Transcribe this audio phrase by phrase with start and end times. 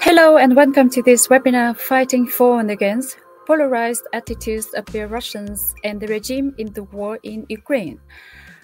[0.00, 3.18] Hello and welcome to this webinar Fighting for and Against
[3.48, 8.00] Polarized Attitudes of Belarusians and the Regime in the War in Ukraine.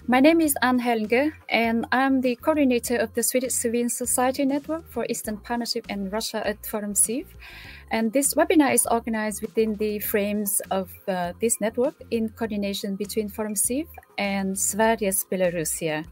[0.07, 4.89] My name is Anne Helge and I'm the coordinator of the Swedish Civil Society Network
[4.89, 7.25] for Eastern Partnership and Russia at Forum CIV.
[7.91, 13.27] And this webinar is organized within the frames of uh, this network in coordination between
[13.27, 16.05] Forum CIV and Sveriges Belarusia.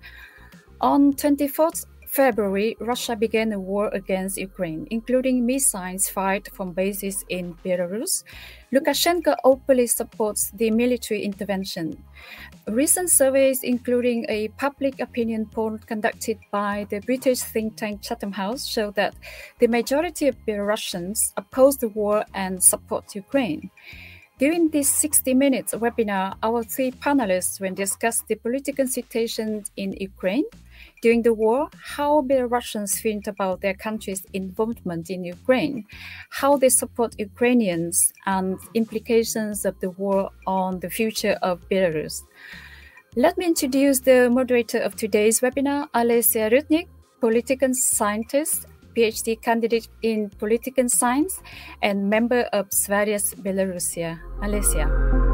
[0.82, 7.56] On 24th February, Russia began a war against Ukraine, including missiles fired from bases in
[7.66, 8.24] Belarus.
[8.72, 11.98] Lukashenko openly supports the military intervention.
[12.68, 18.68] Recent surveys, including a public opinion poll conducted by the British think tank Chatham House,
[18.68, 19.16] show that
[19.58, 23.72] the majority of Belarusians oppose the war and support Ukraine.
[24.38, 30.46] During this 60 minutes webinar, our three panelists will discuss the political situation in Ukraine,
[31.04, 35.86] during the war, how Belarusians feel about their country's involvement in Ukraine,
[36.30, 37.96] how they support Ukrainians,
[38.26, 42.16] and implications of the war on the future of Belarus.
[43.18, 46.88] Let me introduce the moderator of today's webinar, Alesia Rudnik,
[47.20, 51.42] political scientist, PhD candidate in political science,
[51.82, 54.20] and member of Sveriges Belarusia.
[54.42, 55.33] Alesia.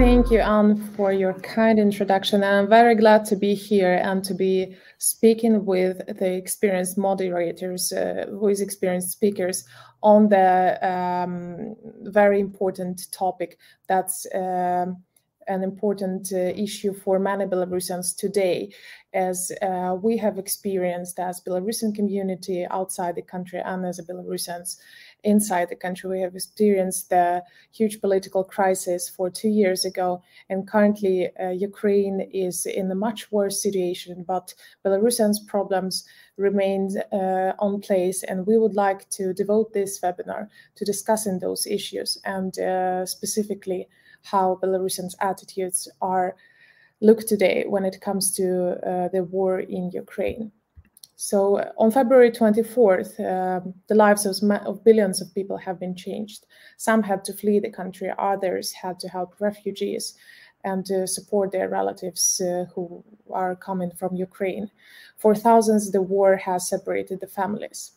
[0.00, 2.42] Thank you, Anne, for your kind introduction.
[2.42, 8.24] I'm very glad to be here and to be speaking with the experienced moderators, uh,
[8.30, 9.62] who is experienced speakers
[10.02, 11.76] on the um,
[12.10, 15.02] very important topic that's um,
[15.48, 18.72] an important uh, issue for many Belarusians today,
[19.12, 24.76] as uh, we have experienced as Belarusian community outside the country and as Belarusians
[25.24, 26.10] inside the country.
[26.10, 32.20] We have experienced the huge political crisis for two years ago, and currently uh, Ukraine
[32.32, 34.24] is in a much worse situation.
[34.26, 34.54] But
[34.84, 36.04] Belarusians' problems
[36.36, 41.66] remain uh, on place, and we would like to devote this webinar to discussing those
[41.66, 43.88] issues and uh, specifically
[44.22, 46.36] how Belarusians' attitudes are
[47.00, 50.52] look today when it comes to uh, the war in Ukraine.
[51.22, 55.94] So uh, on February 24th, um, the lives of, of, billions of people have been
[55.94, 56.46] changed.
[56.78, 60.14] Some had to flee the country, others had to help refugees
[60.64, 64.70] and support their relatives uh, who are coming from Ukraine.
[65.18, 67.92] For thousands, the war has separated the families.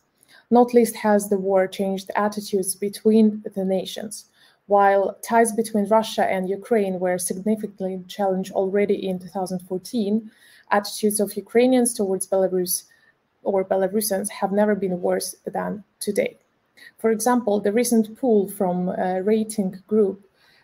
[0.50, 4.26] Not least has the war changed attitudes between the nations.
[4.66, 10.30] While ties between Russia and Ukraine were significantly challenged already in 2014,
[10.70, 12.84] attitudes of Ukrainians towards Belarus
[13.44, 16.36] or Belarusians have never been worse than today.
[16.98, 20.20] For example, the recent poll from a rating group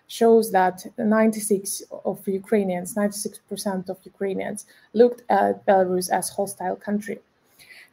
[0.09, 7.21] shows that 96 of Ukrainians, 96% of Ukrainians looked at Belarus as hostile country.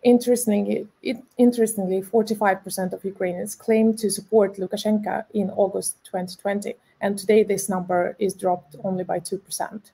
[0.03, 7.43] Interestingly, it, interestingly, 45% of Ukrainians claimed to support Lukashenko in August 2020, and today
[7.43, 9.91] this number is dropped only by 2%.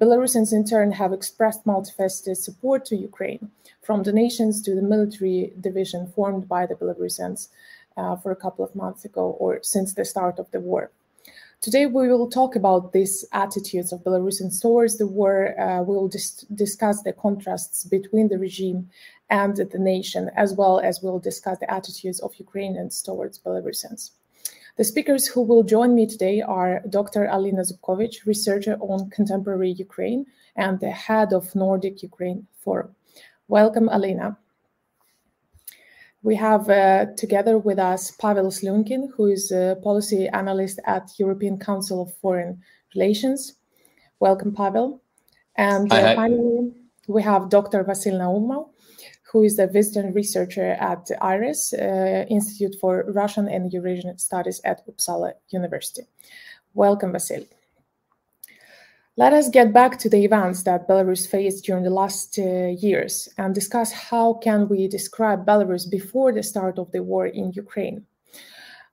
[0.00, 3.50] Belarusians, in turn, have expressed multifaceted support to Ukraine,
[3.82, 7.48] from donations to the military division formed by the Belarusians
[7.96, 10.90] uh, for a couple of months ago or since the start of the war.
[11.60, 15.60] Today, we will talk about these attitudes of Belarusians towards the war.
[15.60, 18.90] Uh, we will dis- discuss the contrasts between the regime
[19.30, 24.10] and the nation, as well as we'll discuss the attitudes of Ukrainians towards Belarusians.
[24.82, 27.26] The speakers who will join me today are Dr.
[27.26, 30.26] Alina Zubkovich, researcher on contemporary Ukraine
[30.56, 32.92] and the head of Nordic Ukraine Forum.
[33.46, 34.36] Welcome, Alina.
[36.24, 41.60] We have uh, together with us Pavel Slunkin, who is a policy analyst at European
[41.60, 42.60] Council of Foreign
[42.92, 43.54] Relations.
[44.18, 45.00] Welcome, Pavel.
[45.54, 46.72] And uh, finally,
[47.06, 47.84] we have Dr.
[47.84, 48.71] Vasil Naumov,
[49.32, 54.60] who is a visiting researcher at the IRIS, uh, Institute for Russian and Eurasian Studies
[54.62, 56.02] at Uppsala University.
[56.74, 57.46] Welcome, Vasil.
[59.16, 63.28] Let us get back to the events that Belarus faced during the last uh, years
[63.38, 68.04] and discuss how can we describe Belarus before the start of the war in Ukraine.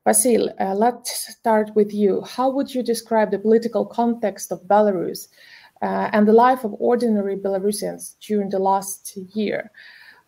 [0.06, 2.22] Vasil, uh, let's start with you.
[2.22, 5.28] How would you describe the political context of Belarus
[5.82, 9.72] uh, and the life of ordinary Belarusians during the last year?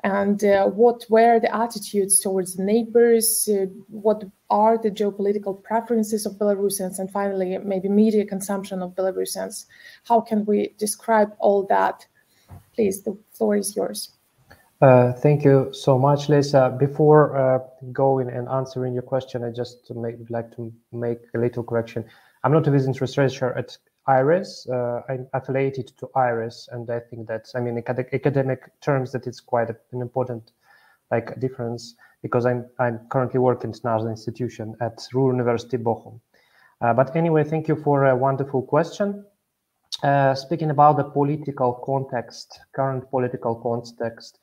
[0.03, 6.33] And uh, what were the attitudes towards neighbors, uh, what are the geopolitical preferences of
[6.33, 9.65] Belarusians, and finally, maybe media consumption of Belarusians.
[10.03, 12.05] How can we describe all that?
[12.73, 14.11] Please, the floor is yours.
[14.81, 16.75] Uh, thank you so much, Lisa.
[16.79, 17.59] Before uh,
[17.91, 22.03] going and answering your question, I just make, like to make a little correction.
[22.43, 23.77] I'm not a business researcher at
[24.07, 24.67] IRIS.
[24.67, 29.39] Uh, I'm affiliated to IRIS, and I think that, I mean, academic terms, that it's
[29.39, 30.51] quite an important
[31.11, 36.19] like difference because I'm I'm currently working at another institution at Ruhr University Bochum.
[36.79, 39.25] Uh, but anyway, thank you for a wonderful question.
[40.03, 44.39] Uh, speaking about the political context, current political context,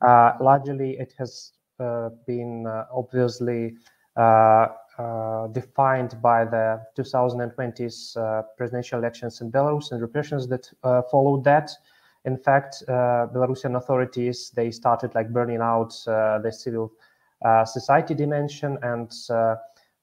[0.00, 3.74] uh, largely it has uh, been uh, obviously
[4.98, 8.16] uh, defined by the 2020s
[8.56, 10.70] presidential elections in Belarus and repressions that
[11.10, 11.70] followed that.
[12.24, 16.92] In fact, Belarusian authorities they started like burning out the civil
[17.64, 19.12] society dimension and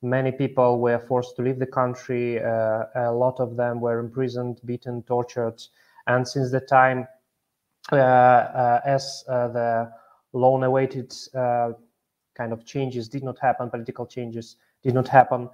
[0.04, 2.44] many people were forced to leave the country.
[2.44, 5.62] Uh, a lot of them were imprisoned, beaten, tortured.
[6.08, 7.08] And since the time,
[7.92, 9.92] uh, uh, as the
[10.34, 15.50] long awaited kind of changes did not happen, political changes did not happen,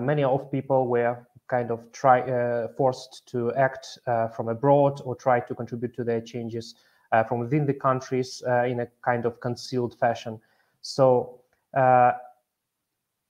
[0.00, 5.14] many of people were kind of try uh, forced to act uh, from abroad or
[5.14, 6.74] try to contribute to their changes
[7.12, 10.40] uh, from within the countries in a kind of concealed fashion.
[10.80, 11.40] So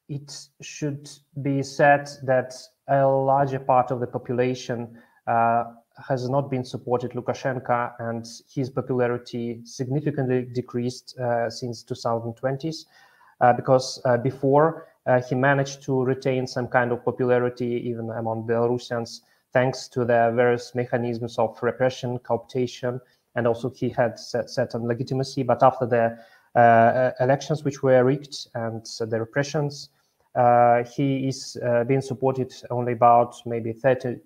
[0.08, 1.10] it should
[1.42, 2.54] be said that
[2.88, 5.64] a larger part of the population uh,
[6.08, 12.84] has not been supported Lukashenko, and his popularity significantly decreased uh, since 2020s.
[13.40, 14.80] Uh, because uh, before uh,
[15.28, 19.20] he managed to retain some kind of popularity even among Belarusians,
[19.52, 23.00] thanks to the various mechanisms of repression, cooptation,
[23.34, 25.42] and also he had certain legitimacy.
[25.42, 26.18] But after the
[26.58, 29.90] uh, elections, which were rigged, and the repressions,
[30.34, 34.20] uh, he is uh, being supported only about maybe 30%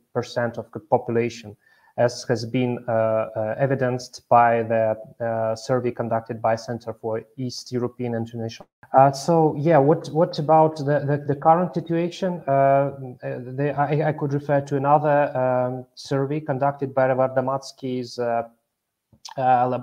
[0.58, 1.56] of the population,
[1.98, 8.68] as has been uh, evidenced by the survey conducted by Center for East European International.
[9.12, 12.42] so yeah, what what about the, the, the current situation?
[12.46, 18.44] The, I, I, could refer to another um, survey conducted by Arvardamatsky's uh,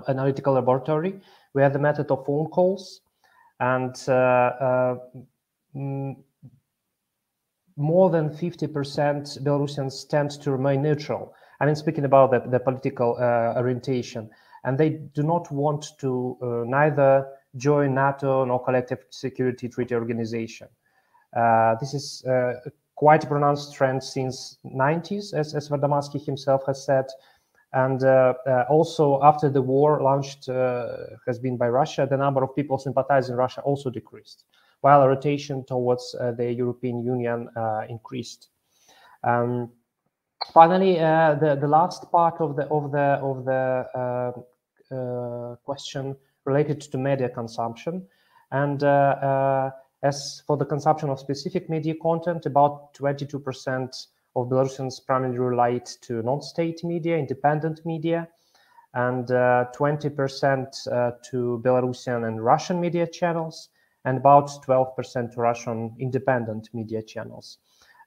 [0.08, 1.12] analytical laboratory,
[1.54, 3.02] We where the method of phone calls
[3.60, 4.96] and uh, uh,
[5.76, 6.16] Mm,
[7.76, 11.34] more than 50% Belarusians tend to remain neutral.
[11.60, 14.30] I mean, speaking about the, the political uh, orientation,
[14.64, 17.26] and they do not want to uh, neither
[17.56, 20.68] join NATO nor collective security treaty organization.
[21.36, 22.54] Uh, this is uh,
[22.94, 27.06] quite a pronounced trend since 90s, as, as Vardomatsky himself has said.
[27.72, 32.54] And uh, uh, also after the war launched has been by Russia, the number of
[32.54, 34.44] people sympathizing Russia also decreased
[34.80, 38.50] while a rotation towards uh, the European Union uh, increased.
[39.24, 39.72] Um,
[40.52, 44.34] finally, uh, the the last part of the of the of the
[45.64, 48.06] question related to media consumption,
[48.50, 48.82] and
[50.02, 54.06] as for the consumption of specific media content, about 22%
[54.36, 58.28] of Belarusians primarily relate to non-state media, independent media,
[58.94, 63.70] and 20% uh, uh, to Belarusian and Russian media channels,
[64.04, 67.58] and about 12% to Russian independent media channels.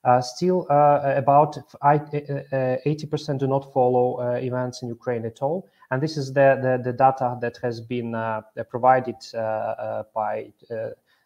[0.06, 5.68] Uh, still, uh, about 80% uh, do not follow uh, events in Ukraine at all.
[5.92, 10.54] And this is the, the, the data that has been uh, provided uh, by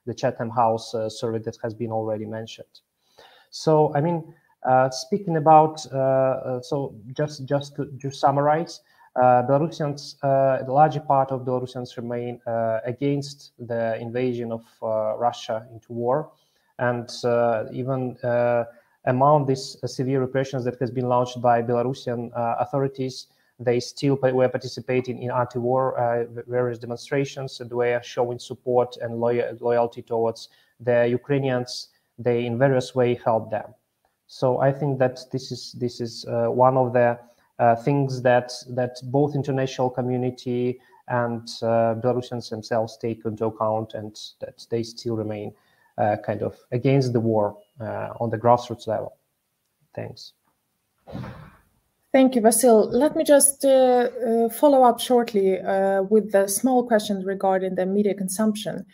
[0.06, 2.82] the Chatham House survey that has been already mentioned.
[3.52, 4.34] So, I mean,
[4.90, 8.82] speaking about, so just, just to, summarize,
[9.16, 15.68] uh, Belarusians, uh, the larger part of Belarusians remain uh, against the invasion of Russia
[15.72, 16.32] into war,
[16.90, 17.08] and
[17.82, 18.02] even
[19.14, 22.22] among these severe repressions that has been launched by Belarusian
[22.64, 23.16] authorities,
[23.60, 29.56] they still were participating in anti-war uh, various demonstrations and were showing support and loyal,
[29.60, 30.50] loyalty towards
[30.80, 31.90] the Ukrainians.
[32.18, 33.74] They in various way helped them.
[34.28, 37.20] So I think that this is this is uh, one of the
[37.60, 44.18] uh, things that that both international community and uh, Belarusians themselves take into account, and
[44.40, 45.54] that they still remain uh,
[45.98, 47.58] kind of against the war
[48.20, 49.18] on the grassroots level.
[49.96, 50.34] Thanks.
[52.14, 52.92] Thank you, Vasil.
[52.92, 57.88] Let me just uh, uh, follow up shortly uh, with the small questions regarding the
[57.88, 58.86] media consumption.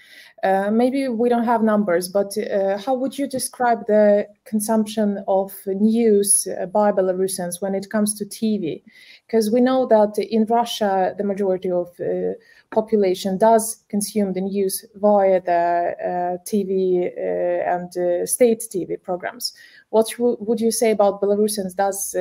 [0.41, 5.53] Uh, maybe we don't have numbers, but uh, how would you describe the consumption of
[5.67, 8.83] news uh, by Belarusians when it comes to TV?
[9.27, 11.89] Because we know that in Russia, the majority of
[12.71, 17.11] population does consume the news via the TV
[17.67, 19.53] and state TV programs.
[19.89, 21.75] What would you say about Belarusians?
[21.75, 22.15] Does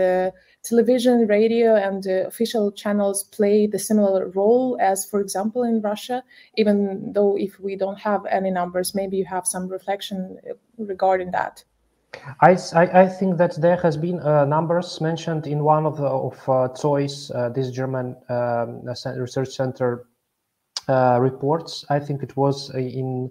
[0.63, 6.23] television, radio, and uh, official channels play the similar role as, for example, in Russia?
[6.57, 11.31] Even though if we don't have any numbers, maybe you have some reflection uh, regarding
[11.31, 11.65] that.
[12.41, 16.49] I, I, think that there has been uh, numbers mentioned in one of the, of
[16.49, 18.83] uh, uh, this German um,
[19.19, 20.07] research center
[20.89, 21.85] reports.
[21.91, 23.31] I think it was in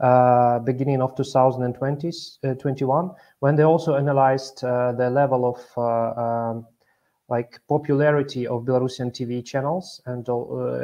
[0.00, 2.10] uh, beginning of 2020,
[2.44, 6.66] uh, 21, when they also analyzed uh, the level of um,
[7.28, 10.34] like popularity of Belarusian TV channels and uh,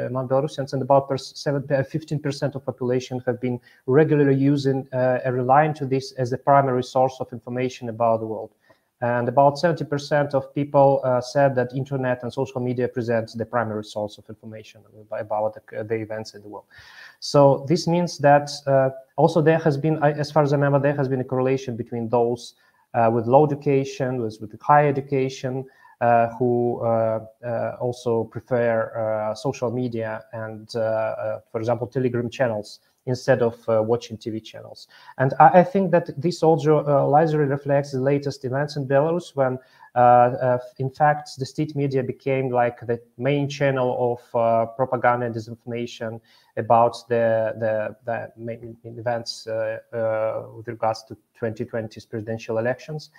[0.07, 5.85] among Belarusians, and about 15% of population have been regularly using uh, and relying to
[5.85, 8.51] this as the primary source of information about the world.
[9.01, 13.83] And about 70% of people uh, said that internet and social media presents the primary
[13.83, 14.81] source of information
[15.11, 16.65] about the, the events in the world.
[17.19, 20.95] So this means that uh, also there has been, as far as I remember, there
[20.95, 22.53] has been a correlation between those
[22.93, 25.65] uh, with low education, with, with high education,
[26.01, 33.57] uh, who uh, uh, also prefer social media and, for example, Telegram channels instead of
[33.67, 34.87] uh, watching TV channels.
[35.17, 39.35] And I, I, think that this also uh, largely reflects the latest events in Belarus
[39.35, 39.57] when,
[39.95, 45.25] uh, uh in fact, the state media became like the main channel of uh, propaganda
[45.25, 46.21] and disinformation
[46.57, 49.79] about the, the, the main events uh,
[50.55, 53.09] with regards to 2020's presidential elections.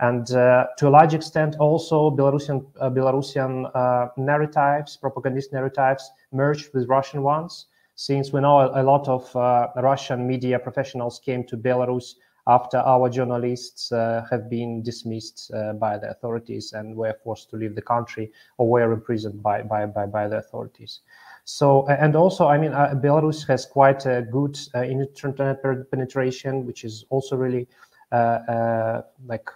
[0.00, 7.66] And to a large extent, also Belarusian, Belarusian narratives, propagandist narratives, merged with Russian ones
[8.06, 12.14] since we know a, lot of uh, Russian media professionals came to Belarus
[12.48, 17.56] after our journalists uh, have been dismissed uh, by the authorities and were forced to
[17.56, 21.02] leave the country or were imprisoned by, by, by, by the authorities.
[21.44, 26.82] So, and also, I mean, uh, Belarus has quite a good uh, internet penetration, which
[26.82, 27.68] is also really
[28.10, 29.48] uh, like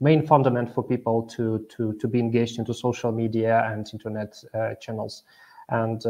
[0.00, 4.42] main fundament for people to, to, to be engaged into social media and internet
[4.80, 5.24] channels.
[5.68, 6.02] And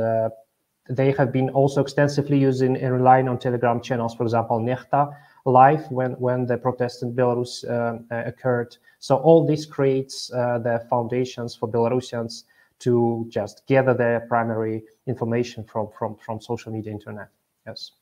[0.96, 5.90] they have been also extensively using and relying on Telegram channels, for example, Nexta Live
[5.90, 8.76] when, when the protest in Belarus uh, uh, occurred.
[9.00, 12.44] So all this creates uh, the foundations for Belarusians
[12.80, 17.28] to just gather their primary information from, from, from social media internet.
[17.66, 17.92] Yes.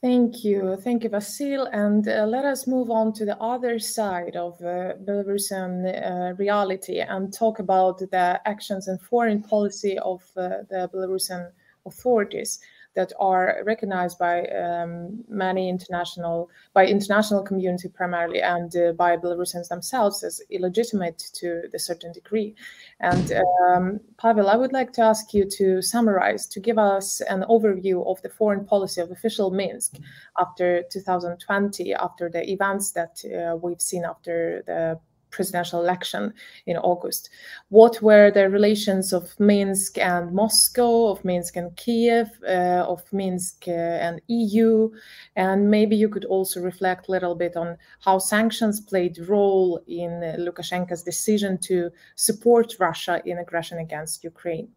[0.00, 0.76] Thank you.
[0.76, 1.68] Thank you, Vasil.
[1.72, 7.00] And uh, let us move on to the other side of uh, Belarusian uh, reality
[7.00, 11.50] and talk about the actions and foreign policy of uh, the Belarusian
[11.86, 12.60] authorities
[12.94, 19.68] that are recognized by um, many international by international community primarily and uh, by Belarusians
[19.68, 22.54] themselves as illegitimate to a certain degree.
[23.00, 27.44] And um, Pavel, I would like to ask you to summarize to give us an
[27.48, 29.96] overview of the foreign policy of official Minsk
[30.38, 34.98] after 2020, after the events that uh, we've seen after the
[35.34, 36.32] presidential election
[36.66, 37.30] in August.
[37.68, 43.64] What were the relations of Minsk and Moscow, of Minsk and Kiev, uh, of Minsk
[43.68, 44.90] uh, and EU?
[45.36, 50.12] And maybe you could also reflect a little bit on how sanctions played role in
[50.38, 54.68] Lukashenko's decision to support Russia in aggression against Ukraine.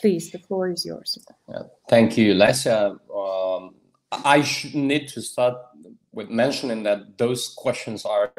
[0.00, 1.18] Please, the floor is yours.
[1.88, 2.98] Thank you, Lesya.
[3.14, 3.74] Um,
[4.12, 5.56] I should need to start
[6.12, 8.32] with mentioning that those questions are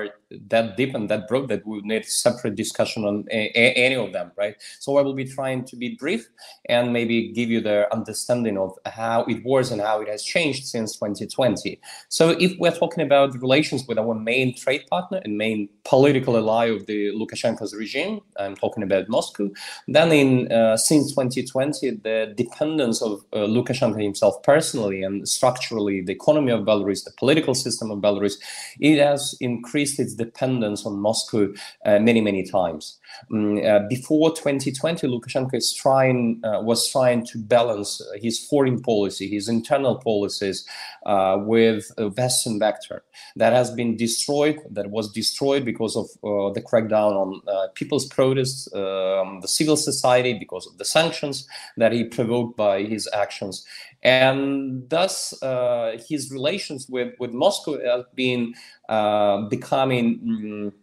[0.50, 4.12] that deep and that broad that we need separate discussion on a, a, any of
[4.12, 4.56] them, right?
[4.80, 6.28] So I will be trying to be brief
[6.68, 10.66] and maybe give you the understanding of how it was and how it has changed
[10.66, 11.80] since 2020.
[12.10, 16.66] So if we're talking about relations with our main trade partner and main political ally
[16.66, 19.50] of the Lukashenko's regime, I'm talking about Moscow,
[19.88, 26.12] then in uh, since 2020, the dependence of uh, Lukashenko himself personally and structurally, the
[26.12, 28.36] economy of Belarus, the political system of Belarus,
[28.80, 31.54] it has increased its dependence on Moscow
[31.86, 33.00] uh, many, many times.
[33.32, 39.28] Um, uh, before 2020, Lukashenko is trying, uh, was trying to balance his foreign policy,
[39.28, 40.66] his internal policies
[41.06, 43.04] uh, with a Western vector
[43.36, 48.08] that has been destroyed, that was destroyed because of uh, the crackdown on uh, people's
[48.08, 53.66] protests, um, the civil society, because of the sanctions that he provoked by his actions
[54.04, 58.54] and thus uh, his relations with, with Moscow have been
[58.90, 60.20] uh, becoming.
[60.20, 60.74] Mm,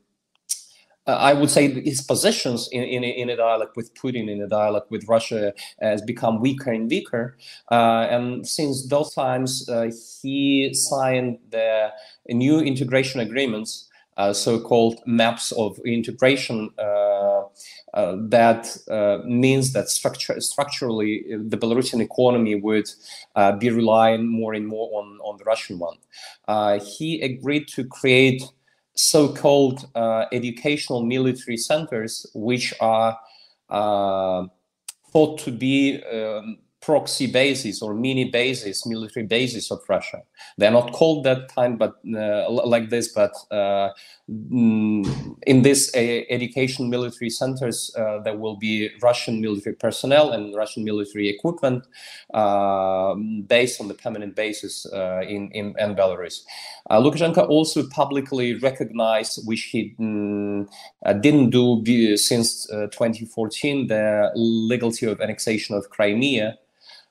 [1.06, 4.46] uh, I would say his positions in, in, in, a dialogue with Putin, in a
[4.46, 7.38] dialogue with Russia, has become weaker and weaker.
[7.70, 11.90] Uh, and since those times, uh, he signed the
[12.28, 16.68] new integration agreements, uh, so-called maps of integration
[17.94, 22.88] uh, that uh, means that structure, structurally the Belarusian economy would
[23.34, 25.96] uh, be relying more and more on, on the Russian one.
[26.80, 28.42] he agreed to create
[28.94, 29.88] so-called
[30.32, 33.18] educational military centers, which are
[33.70, 40.22] thought to be um, proxy bases or mini bases, military bases of Russia.
[40.56, 43.90] They're not called that time, but uh, like this, but uh,
[44.30, 45.98] mm, in this uh,
[46.30, 51.84] education military centers, uh, there will be Russian military personnel and Russian military equipment
[52.32, 56.42] um, based on the permanent basis uh, in, in, in Belarus.
[56.90, 60.68] Uh, Lukashenko also publicly recognized, which he mm,
[61.20, 66.56] didn't do since 2014, the legality of annexation of Crimea.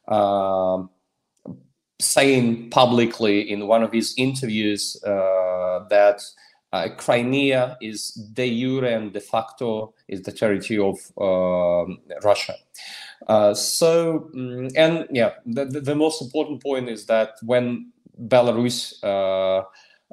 [0.07, 0.89] Um,
[1.99, 6.21] saying publicly in one of his interviews uh, that
[6.73, 11.91] uh, Crimea is de jure and de facto is the territory of uh,
[12.23, 12.55] Russia.
[13.27, 17.91] Uh, so, mm, and yeah, the, the, most important point is that when
[18.27, 19.63] Belarus uh,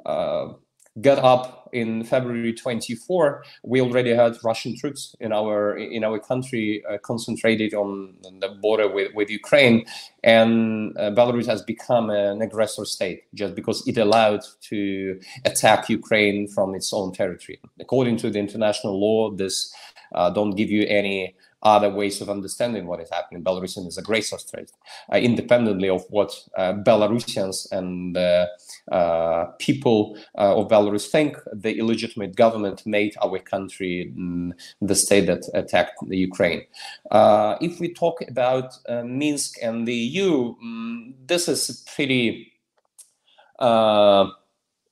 [0.07, 0.53] uh,
[1.01, 6.83] got up in February 24, we already had Russian troops in our in our country
[6.89, 9.85] uh, concentrated on the border with, with Ukraine,
[10.23, 16.47] and uh, Belarus has become an aggressor state just because it allowed to attack Ukraine
[16.47, 17.59] from its own territory.
[17.79, 19.73] According to the international law, this
[20.13, 21.35] uh, don't give you any
[21.65, 23.43] other ways of understanding what is happening.
[23.43, 24.71] Belarusian is a aggressor state,
[25.11, 28.45] uh, independently of what uh, Belarusians and uh,
[28.91, 31.37] uh people uh, of Belarus think.
[31.51, 36.61] The illegitimate government made our country mm, the state that attacked the Ukraine.
[37.09, 42.51] Uh, if we talk about Minsk and the EU, mm, this is pretty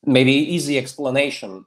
[0.05, 1.65] maybe easy explanation.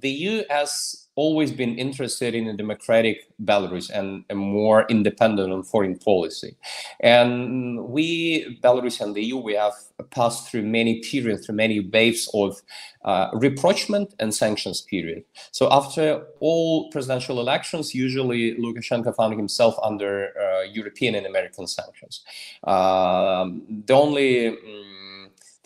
[0.00, 5.62] the EU has always been interested in a democratic Belarus and a more independent on
[5.62, 6.56] foreign policy.
[7.00, 9.74] And we, Belarus and the EU, we have
[10.10, 12.60] passed through many periods, through many waves of
[13.04, 15.24] uh, rapprochement and sanctions period.
[15.50, 22.24] So after all presidential elections, usually Lukashenko found himself under uh, European and American sanctions.
[22.64, 24.56] Um, the only um,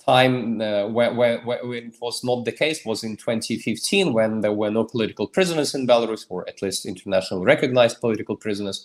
[0.07, 4.53] time uh, when, when, when, it was not the case was in 2015 when there
[4.53, 8.85] were no political prisoners in Belarus, or at least internationally recognized political prisoners,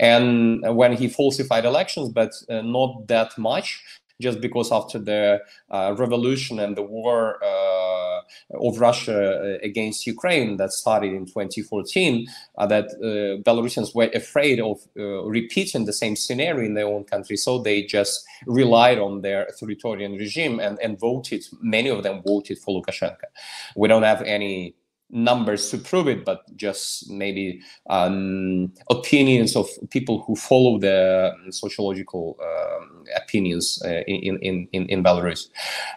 [0.00, 3.82] and when he falsified elections, but uh, not that much
[4.20, 8.11] just because after the uh, revolution and the war uh,
[8.54, 12.26] of Russia uh, against Ukraine that started in 2014,
[12.58, 17.04] uh, that uh, Belarusians were afraid of uh, repeating the same scenario in their own
[17.04, 21.44] country, so they just relied on their authoritarian regime and, and voted.
[21.60, 23.28] Many of them voted for Lukashenko.
[23.76, 24.74] We don't have any
[25.12, 32.38] numbers to prove it, but just maybe um, opinions of people who follow the sociological
[32.42, 35.48] um, opinions uh, in, in, in, Belarus.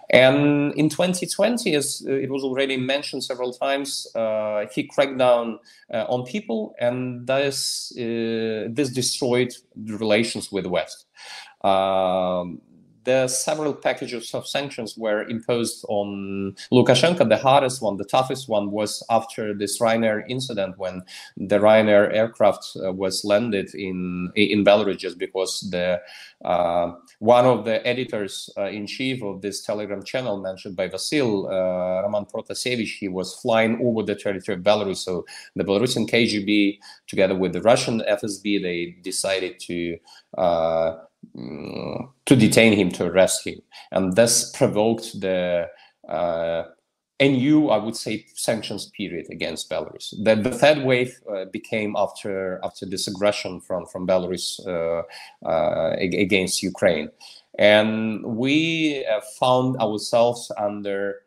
[0.10, 5.60] And in 2020, as it was already mentioned several times, uh, he cracked down
[5.94, 11.06] uh, on people, and this, uh, this destroyed the relations with the West.
[11.64, 12.62] Um,
[13.06, 17.30] the several packages of sanctions were imposed on Lukashenko.
[17.30, 21.04] The hardest one, the toughest one, was after this Ryanair incident when
[21.38, 26.02] the Ryanair aircraft uh, was landed in in Belarus just because the
[26.44, 31.46] uh, one of the editors uh, in chief of this Telegram channel mentioned by Vasil,
[31.46, 34.98] uh, Roman Protasevich, he was flying over the territory of Belarus.
[34.98, 39.98] So the Belarusian KGB, together with the Russian FSB, they decided to
[40.38, 40.98] uh,
[41.34, 43.62] to detain him, to arrest him.
[43.92, 45.68] And this provoked the
[46.08, 46.64] uh,
[47.22, 50.14] new, I would say, sanctions period against Belarus.
[50.24, 55.04] The, the third wave uh, became after after this aggression from from Belarus uh,
[55.48, 57.10] uh, against Ukraine,
[57.58, 59.06] and we
[59.40, 61.22] found ourselves under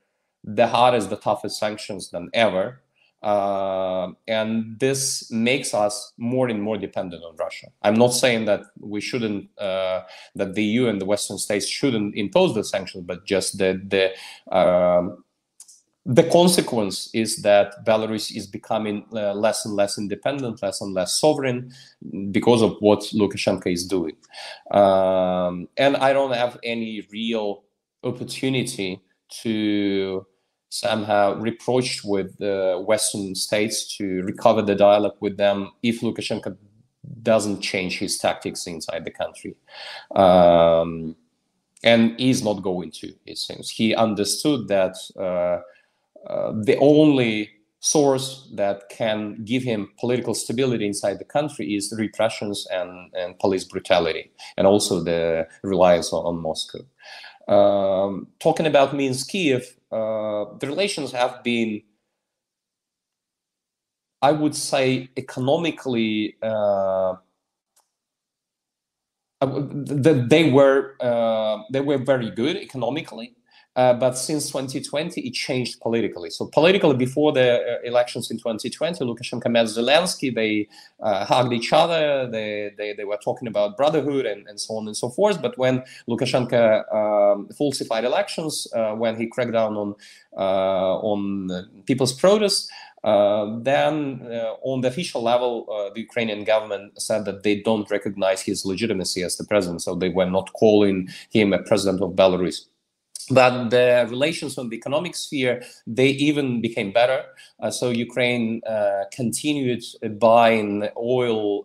[0.45, 2.81] the hardest, the toughest sanctions than ever.
[3.23, 7.67] Uh, and this makes us more and more dependent on Russia.
[7.83, 10.03] I'm not saying that we shouldn't, uh,
[10.37, 14.13] that the EU and the Western states shouldn't impose the sanctions, but just that the
[14.57, 15.25] um,
[16.09, 21.21] the consequence is that Belarus is becoming uh, less and less independent, less and less
[21.21, 21.71] sovereign
[22.31, 24.17] because of what Lukashenko is doing.
[24.71, 27.65] Um, and I don't have any real
[28.05, 29.03] opportunity
[29.43, 30.27] to
[30.69, 36.57] somehow reproached with the Western states to recover the dialogue with them if Lukashenko
[37.23, 39.57] doesn't change his tactics inside the country.
[40.15, 41.17] Um,
[41.83, 43.71] and he's not going to, it seems.
[43.71, 45.61] He understood that uh,
[46.31, 47.51] uh, the only
[47.81, 53.65] source that can give him political stability inside the country is repressions and, and police
[53.65, 56.81] brutality, and also the reliance on, on Moscow.
[57.49, 61.83] Um, talking about Minsk Kiev, uh, the relations have been,
[64.21, 67.15] I would say, economically uh,
[69.41, 73.35] they were uh, they were very good economically,
[73.79, 76.31] uh, but since 2020 it changed politically.
[76.31, 80.35] So politically, before the uh, elections in 2020, Lukashenko met Zelensky.
[80.35, 80.69] They
[81.01, 82.29] uh, hugged each other.
[82.29, 85.41] They, they they were talking about brotherhood and, and so on and so forth.
[85.41, 89.95] But when Lukashenko um, falsified elections, uh, when he cracked down on
[90.33, 92.69] on people's protests.
[93.05, 97.89] Uh, then, uh, on the official level, uh, the Ukrainian government said that they don't
[97.93, 102.11] recognize his legitimacy as the president, so they were not calling him a president of
[102.17, 102.67] Belarus.
[103.31, 107.25] But the relations on the economic sphere, they even became better.
[107.61, 109.85] Uh, so Ukraine uh, continued
[110.19, 111.65] buying oil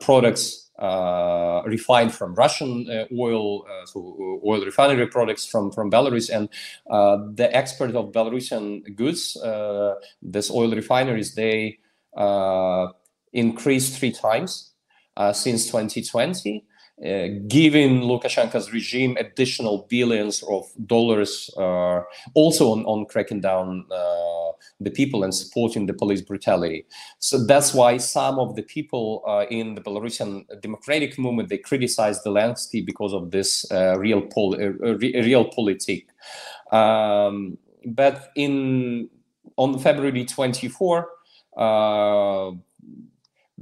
[0.00, 6.28] products uh, refined from Russian uh, oil, uh, so oil refinery products from, from Belarus,
[6.28, 6.48] and
[7.36, 9.34] the export of Belarusian goods,
[10.20, 11.78] this oil refineries, they
[13.32, 14.72] increased three times
[15.32, 16.64] since 2020.
[17.02, 22.00] Uh, giving Lukashenko's regime additional billions of dollars, uh,
[22.34, 26.86] also on, on cracking down uh, the people and supporting the police brutality.
[27.18, 32.22] So that's why some of the people uh, in the Belarusian democratic movement they criticize
[32.22, 36.06] Zelensky because of this uh, real pol- re- realpolitik.
[36.72, 39.10] Um, but in
[39.56, 41.08] on February 24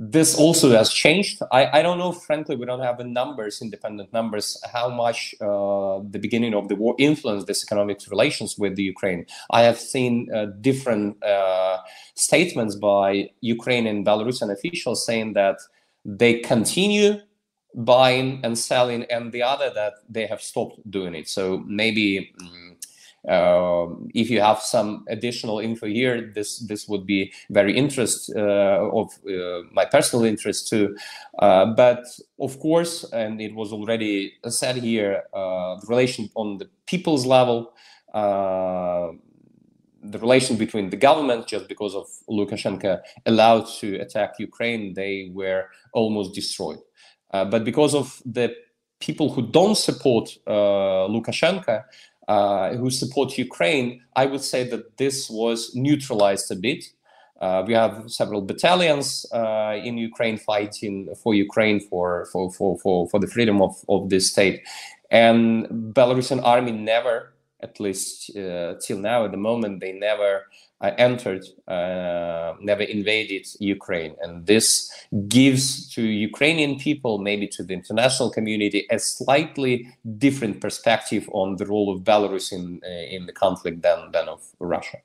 [0.04, 1.40] this also has changed.
[1.52, 6.00] I, I don't know, frankly, we don't have the numbers, independent numbers, how much uh,
[6.10, 9.26] the beginning of the war influenced this economic relations with the Ukraine.
[9.50, 11.78] I have seen uh, different uh,
[12.16, 15.58] statements by Ukrainian Belarusian officials saying that
[16.04, 17.20] they continue
[17.76, 21.28] buying and selling, and the other that they have stopped doing it.
[21.28, 22.34] So maybe.
[22.42, 22.71] Mm,
[23.28, 28.88] uh, if you have some additional info here, this this would be very interest uh,
[28.92, 30.96] of uh, my personal interest too.
[31.38, 32.04] Uh, but
[32.40, 37.72] of course, and it was already said here, uh, the relation on the people's level.
[40.04, 45.62] the relation between the government, just because of Lukashenko allowed to attack Ukraine, they were
[45.92, 46.82] almost destroyed.
[47.30, 48.48] but because of the
[48.98, 50.26] people who don't support
[51.14, 51.84] Lukashenko,
[52.28, 56.84] uh, who support Ukraine, I would say that this was neutralized a bit.
[57.40, 63.08] Uh, we have several battalions uh, in Ukraine fighting for Ukraine for for, for, for,
[63.08, 64.62] for the freedom of, of this state.
[65.10, 67.31] And Belarusian army never,
[67.62, 70.42] at least uh, till now, at the moment, they never
[70.82, 74.16] entered, uh, never invaded Ukraine.
[74.20, 74.90] And this
[75.28, 81.66] gives to Ukrainian people, maybe to the international community, a slightly different perspective on the
[81.66, 84.98] role of Belarus in, uh, in the conflict than, than of Russia.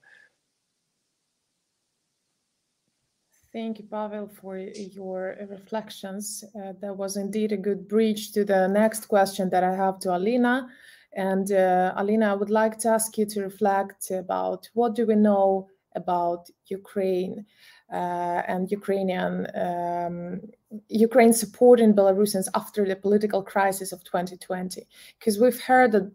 [3.53, 6.43] Thank you, Pavel, for your reflections.
[6.55, 10.15] Uh, that was indeed a good bridge to the next question that I have to
[10.15, 10.67] Alina.
[11.13, 15.15] And uh, Alina, I would like to ask you to reflect about what do we
[15.15, 17.45] know about Ukraine
[17.91, 20.41] uh, and Ukrainian um,
[20.89, 24.85] Ukraine supporting Belarusians after the political crisis of 2020,
[25.17, 26.11] because we've heard that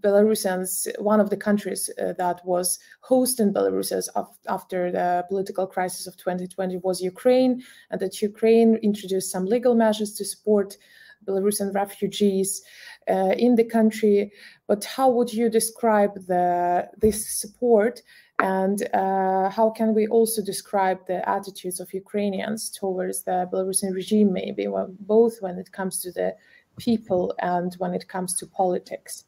[0.00, 4.08] Belarusians, one of the countries uh, that was hosting Belarusians
[4.48, 10.14] after the political crisis of 2020 was Ukraine, and that Ukraine introduced some legal measures
[10.14, 10.78] to support
[11.26, 12.62] Belarusian refugees
[13.08, 14.32] uh, in the country.
[14.66, 18.02] But how would you describe the this support,
[18.38, 24.32] and uh, how can we also describe the attitudes of Ukrainians towards the Belarusian regime,
[24.32, 26.34] maybe well, both when it comes to the
[26.78, 29.24] people and when it comes to politics?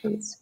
[0.00, 0.38] Please.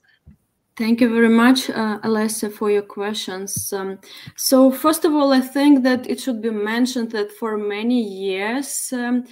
[0.76, 3.72] Thank you very much, uh, Alessia, for your questions.
[3.72, 4.00] Um,
[4.34, 8.92] so, first of all, I think that it should be mentioned that for many years,
[8.92, 9.22] um,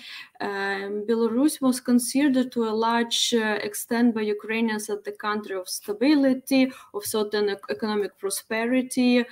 [0.41, 5.69] uh, Belarus was considered to a large uh, extent by Ukrainians as the country of
[5.69, 9.25] stability, of certain economic prosperity,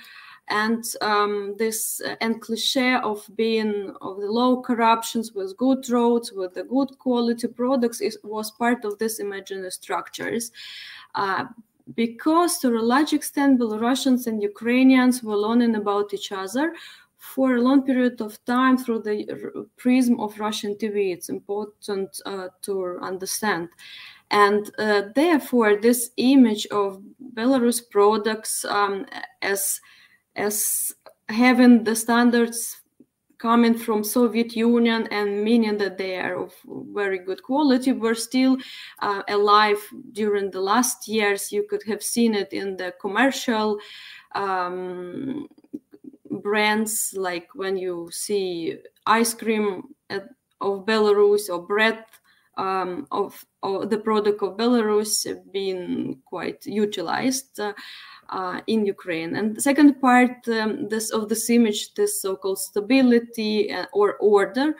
[0.49, 6.33] and um, this uh, and cliche of being of the low corruptions with good roads,
[6.33, 10.51] with the good quality products, is, was part of this imaginary structures.
[11.95, 16.73] Because to a large extent Belarusians and Ukrainians were learning about each other
[17.17, 21.13] for a long period of time through the prism of Russian TV.
[21.13, 23.69] It's important uh, to understand.
[24.31, 27.01] And uh, therefore, this image of
[27.35, 29.05] Belarus products um,
[29.41, 29.79] as
[30.35, 30.93] as
[31.29, 32.80] having the standards
[33.41, 36.53] coming from Soviet Union and meaning that they are of
[36.93, 38.55] very good quality were still
[38.99, 41.51] uh, alive during the last years.
[41.51, 43.79] You could have seen it in the commercial
[44.35, 45.47] um,
[46.29, 48.77] brands, like when you see
[49.07, 50.29] ice cream at,
[50.61, 52.05] of Belarus or bread
[52.57, 57.59] um, of, of, the product of Belarus being quite utilized.
[57.59, 57.73] Uh,
[58.31, 59.35] uh, in Ukraine.
[59.35, 64.75] And the second part um, this of this image, this so-called stability uh, or order,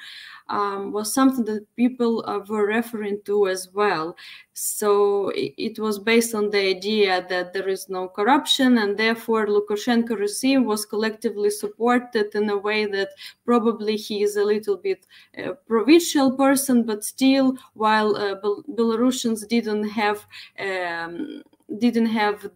[0.50, 4.16] um, was something that people uh, were referring to as well.
[4.54, 9.48] So it, it, was based on the idea that there is no corruption, and therefore
[9.48, 13.10] Lukashenko regime was collectively supported in a way that
[13.46, 19.48] probably he is a little bit uh, provincial person, but still, while uh, Bel- Belarusians
[19.48, 20.26] didn't have
[20.60, 21.44] um,
[21.80, 22.50] didn't have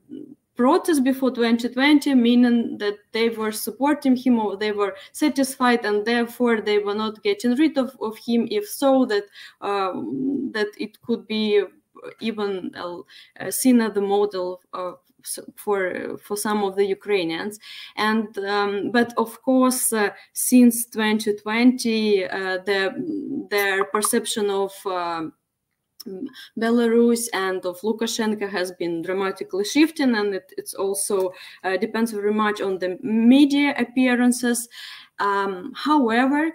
[0.56, 6.62] protest before 2020, meaning that they were supporting him or they were satisfied and therefore
[6.62, 8.48] they were not getting rid of, of him.
[8.52, 9.26] If so, that
[9.62, 11.64] um, that it could be
[12.22, 14.62] even uh, seen as the model
[15.56, 17.60] for for some of the Ukrainians,
[17.96, 25.24] and um, but of course uh, since 2020 uh, the their perception of uh,
[26.58, 32.34] Belarus and of Lukashenko has been dramatically shifting, and it it's also uh, depends very
[32.34, 34.68] much on the media appearances.
[35.20, 36.52] Um, however,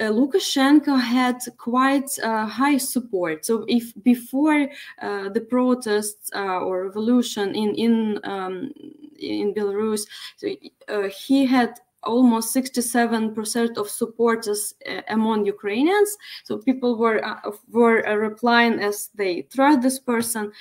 [0.00, 3.44] uh, Lukashenko had quite uh, high support.
[3.44, 4.68] So, if before
[5.02, 8.72] uh, the protests uh, or revolution in in um,
[9.18, 10.48] in Belarus, so,
[10.88, 16.16] uh, he had almost 67% of supporters uh, among Ukrainians.
[16.44, 20.52] So people were uh, were uh, replying as they trust this person.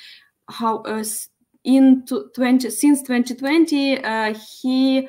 [0.49, 0.83] How
[1.63, 4.01] in 20 since 2020
[4.61, 5.07] he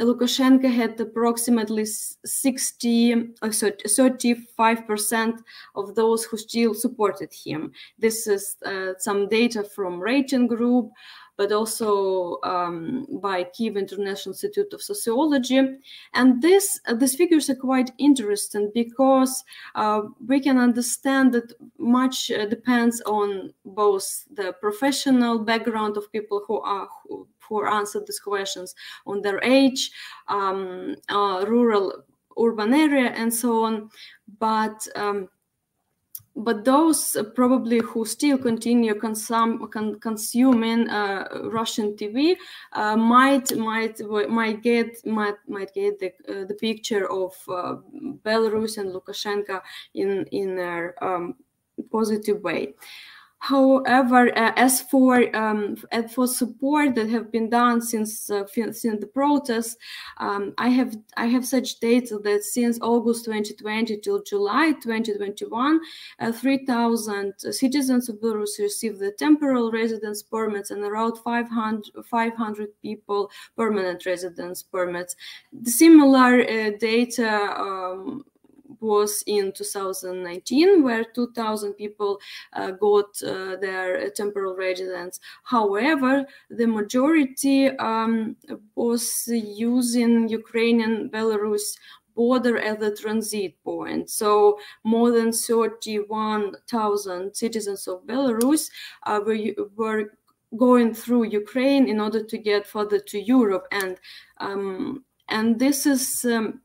[0.00, 5.38] Lukashenko had approximately 60, uh, 35%
[5.74, 7.72] of those who still supported him.
[7.98, 10.90] This is uh, some data from rating group
[11.36, 15.60] but also um, by Kiev International Institute of Sociology.
[16.14, 19.44] And this uh, these figures are quite interesting because
[19.74, 26.42] uh, we can understand that much uh, depends on both the professional background of people
[26.46, 28.74] who are who, who answered these questions,
[29.06, 29.90] on their age,
[30.28, 31.92] um, uh, rural,
[32.38, 33.90] urban area, and so on.
[34.38, 35.28] But um,
[36.36, 42.36] but those probably who still continue consum- con- consuming uh, Russian TV
[42.72, 47.76] uh, might might might get might might get the uh, the picture of uh,
[48.22, 49.62] Belarus and Lukashenko
[49.94, 51.34] in in a um,
[51.90, 52.74] positive way.
[53.38, 55.76] However, uh, as for um,
[56.10, 59.76] for support that have been done since uh, since the protests,
[60.18, 65.80] um, I have I have such data that since August 2020 till July 2021,
[66.18, 73.30] uh, 3,000 citizens of Belarus received the temporary residence permits and around 500 500 people
[73.56, 75.14] permanent residence permits.
[75.52, 77.54] The similar uh, data.
[77.60, 78.24] Um,
[78.80, 82.18] was in 2019, where 2,000 people
[82.52, 85.20] uh, got uh, their temporal residence.
[85.44, 88.36] However, the majority um,
[88.74, 91.78] was using Ukrainian Belarus
[92.14, 94.10] border as a transit point.
[94.10, 98.70] So more than 31,000 citizens of Belarus
[99.04, 99.36] uh, were,
[99.76, 100.10] were
[100.56, 103.66] going through Ukraine in order to get further to Europe.
[103.70, 104.00] And
[104.38, 106.60] um, and this is um,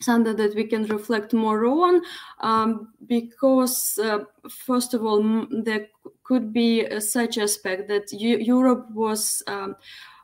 [0.00, 2.02] something that we can reflect more on
[2.40, 5.88] um, because uh, first of all there
[6.24, 9.76] could be such aspect that U- europe was um,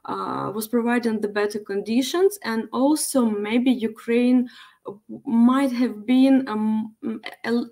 [0.07, 4.49] uh, was providing the better conditions and also maybe ukraine
[5.25, 6.97] might have been um,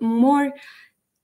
[0.01, 0.53] more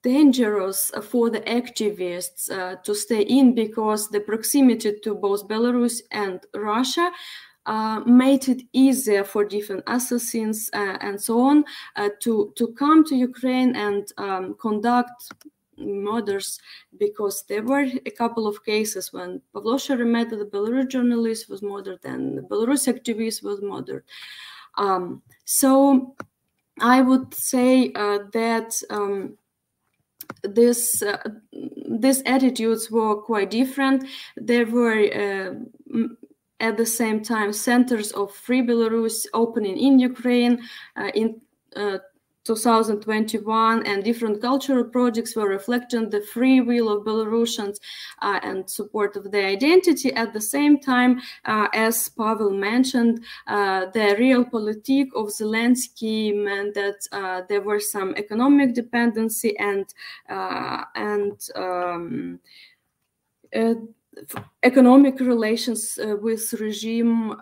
[0.04, 6.40] dangerous for the activists uh, to stay in because the proximity to both belarus and
[6.56, 7.12] russia
[7.66, 11.64] uh, made it easier for different assassins uh, and so on
[11.96, 15.32] uh, to to come to Ukraine and um, conduct
[15.78, 16.60] murders
[16.98, 22.00] because there were a couple of cases when Pavlo Sheremet, the Belarus journalist, was murdered
[22.04, 24.04] and the Belarus activist was murdered.
[24.78, 26.16] Um, so
[26.80, 29.38] I would say uh, that um,
[30.44, 31.18] this uh,
[31.90, 34.06] these attitudes were quite different.
[34.38, 36.06] There were uh,
[36.62, 40.62] at the same time centers of Free Belarus opening in Ukraine
[40.96, 41.42] uh, in
[41.76, 41.98] uh,
[42.44, 47.78] 2021 and different cultural projects were reflecting the free will of Belarusians
[48.22, 50.12] uh, and support of their identity.
[50.14, 57.08] At the same time, uh, as Pavel mentioned, uh, the realpolitik of Zelensky meant that
[57.12, 59.94] uh, there were some economic dependency and
[60.28, 62.40] and um,
[64.64, 67.36] economic relations uh, with regime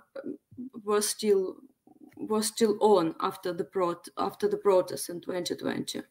[0.83, 1.55] were still
[2.17, 6.01] was still on after the pro- after the protests in 2020.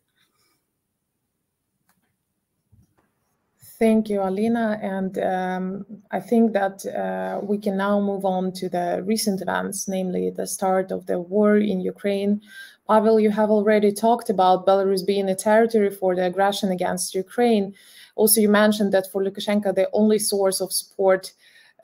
[3.78, 4.80] Thank you, Alina.
[4.82, 9.86] And um, I think that uh, we can now move on to the recent events,
[9.86, 12.40] namely the start of the war in Ukraine.
[12.88, 17.72] Pavel, you have already talked about Belarus being a territory for the aggression against Ukraine.
[18.18, 21.32] Also, you mentioned that for Lukashenko, the only source of support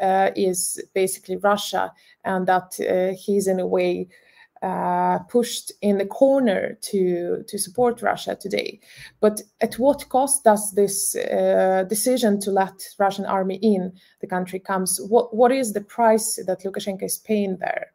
[0.01, 1.93] uh, is basically Russia,
[2.25, 4.09] and that uh, he's in a way
[4.63, 8.81] uh, pushed in the corner to to support Russia today.
[9.21, 14.59] But at what cost does this uh, decision to let Russian army in the country
[14.59, 15.01] comes?
[15.09, 17.93] What what is the price that Lukashenko is paying there?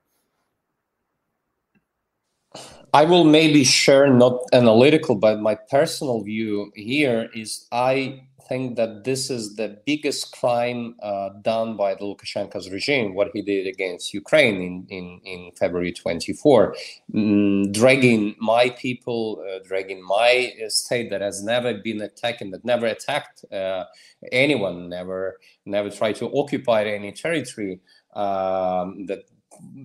[2.94, 9.04] I will maybe share not analytical, but my personal view here is I think that
[9.04, 14.14] this is the biggest crime uh, done by the Lukashenko's regime, what he did against
[14.14, 16.76] Ukraine in, in, in February 24,
[17.14, 22.52] mm, dragging my people, uh, dragging my uh, state that has never been attacked and
[22.52, 23.86] that never attacked uh,
[24.32, 27.80] anyone, never never tried to occupy any territory.
[28.16, 29.22] Um, that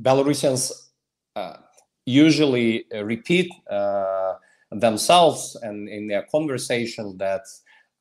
[0.01, 0.73] Belarusians
[1.37, 1.59] uh,
[2.07, 3.53] usually uh, repeat
[4.71, 7.43] themselves and in their conversation that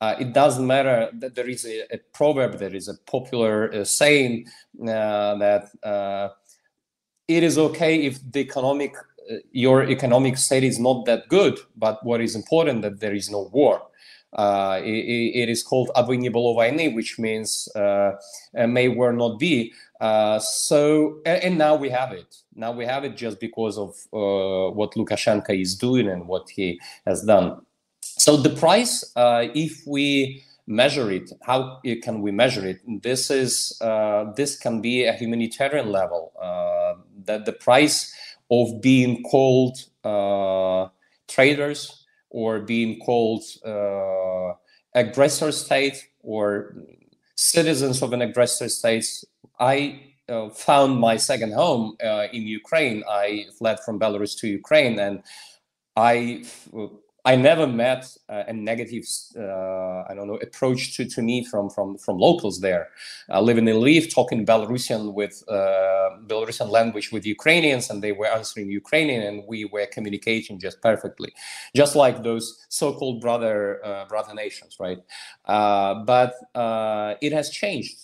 [0.04, 3.84] uh, it doesn't matter that there is a, a proverb, there is a popular uh,
[3.84, 4.46] saying
[4.82, 6.28] uh, that uh,
[7.26, 12.04] it is okay if the economic uh, your economic state is not that good, but
[12.04, 13.82] what is important that there is no war.
[14.34, 16.16] Uh, it, it is called "Aby
[16.98, 17.68] which means
[18.76, 19.72] may war not be.
[20.40, 22.30] so, and, and, now we have it.
[22.54, 23.90] Now we have it just because of
[24.76, 27.64] what Lukashenko is doing and what he has done.
[28.24, 32.80] So the price, uh, if we measure it, how can we measure it?
[33.02, 36.32] This is uh, this can be a humanitarian level.
[36.40, 36.94] Uh,
[37.26, 38.14] that the price
[38.50, 40.88] of being called uh,
[41.28, 44.54] traitors or being called uh,
[44.94, 46.74] aggressor state or
[47.34, 49.04] citizens of an aggressor state.
[49.60, 51.98] I uh, found my second home
[52.32, 53.04] in Ukraine.
[53.06, 55.22] I fled from Belarus to Ukraine, and
[55.94, 56.44] I
[57.26, 59.04] I never met uh, a negative,
[59.36, 62.88] uh, I don't know, approach to, to me from from from locals there.
[63.30, 68.26] Uh, living in Lviv, talking Belarusian with uh, Belarusian language with Ukrainians, and they were
[68.26, 71.32] answering Ukrainian, and we were communicating just perfectly,
[71.74, 74.98] just like those so-called brother uh, brother nations, right?
[75.46, 76.34] Uh, but
[77.22, 77.96] it has changed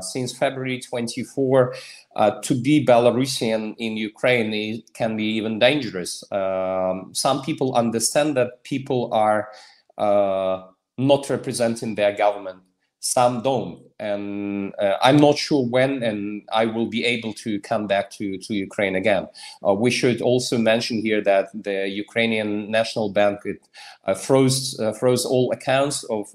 [0.00, 1.74] since February 24
[2.18, 6.24] uh, to be Belarusian in Ukraine can be even dangerous.
[6.32, 9.48] Um, some people understand that people are
[9.96, 10.62] uh,
[10.98, 12.58] not representing their government.
[13.00, 17.86] Some don't, and uh, I'm not sure when and I will be able to come
[17.86, 19.28] back to, to Ukraine again.
[19.64, 23.60] Uh, we should also mention here that the Ukrainian National Bank it,
[24.04, 26.26] uh, froze froze all accounts of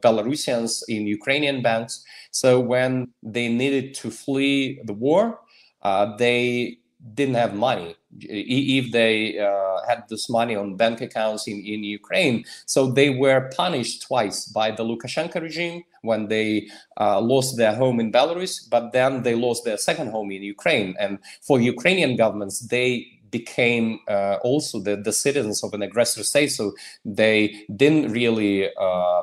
[0.00, 2.04] Belarusians in Ukrainian banks.
[2.30, 5.40] So when they needed to flee the war,
[5.82, 6.78] uh, they
[7.14, 12.44] didn't have money if they uh, had this money on bank accounts in, in Ukraine.
[12.66, 16.68] So they were punished twice by the Lukashenko regime when they
[17.00, 20.94] uh, lost their home in Belarus, but then they lost their second home in Ukraine.
[20.98, 26.52] And for Ukrainian governments, they became uh, also the, the citizens of an aggressor state.
[26.52, 26.72] So
[27.04, 29.22] they didn't really uh,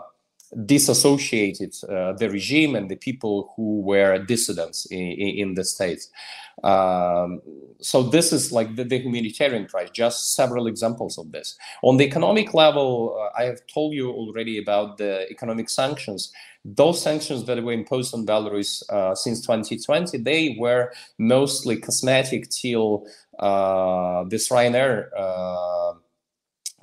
[0.66, 6.10] disassociated uh, the regime and the people who were dissidents in, in the states.
[6.64, 7.42] Um,
[7.80, 11.56] so this is like the, the, humanitarian price, just several examples of this.
[11.84, 16.34] On the economic level, uh, I have told you already about the economic sanctions.
[16.66, 23.06] Those sanctions that were imposed on Belarus uh, since 2020, they were mostly cosmetic till
[23.40, 25.94] uh, this Ryanair uh,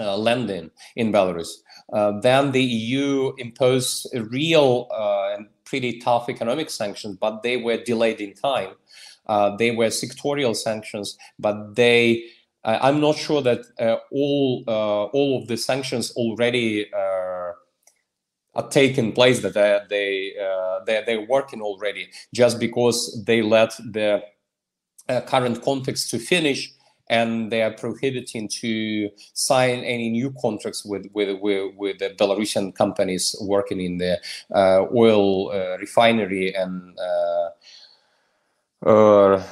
[0.00, 1.48] uh, landing in Belarus.
[1.92, 7.76] Uh, then the EU imposed real uh, and pretty tough economic sanctions, but they were
[7.76, 8.70] delayed in time.
[9.26, 12.24] Uh, they were sectorial sanctions, but they
[12.64, 17.54] I'm not sure that uh, all uh, all of the sanctions already are
[18.70, 19.40] taking place.
[19.42, 20.32] That they they
[20.86, 24.24] they they're working already just because they let the
[25.28, 26.72] current context to finish
[27.08, 32.74] and they are prohibiting to sign any new contracts with with with, with the Belarusian
[32.74, 34.20] companies working in the
[34.54, 37.48] uh, oil uh, refinery and uh,
[38.88, 39.42] uh,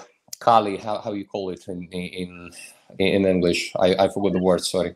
[0.40, 2.50] Kali, how, how you call it in in
[2.98, 3.72] in English?
[3.76, 4.62] I, I forgot the word.
[4.64, 4.94] Sorry.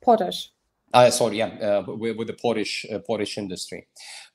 [0.00, 0.50] Potash.
[0.92, 3.86] Uh, sorry, yeah, uh, with, with the Polish uh, Polish industry.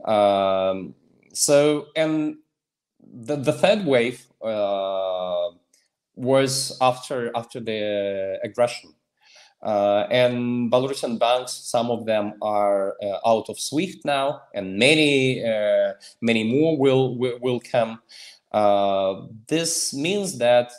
[0.05, 0.95] Um,
[1.33, 2.37] so and
[3.03, 5.49] the the third wave uh,
[6.15, 8.93] was after after the aggression.
[9.63, 15.43] Uh, and Belarusian banks, some of them are uh, out of SWIFT now, and many
[15.43, 17.99] uh, many more will will, will come.
[18.51, 20.71] Uh, this means that,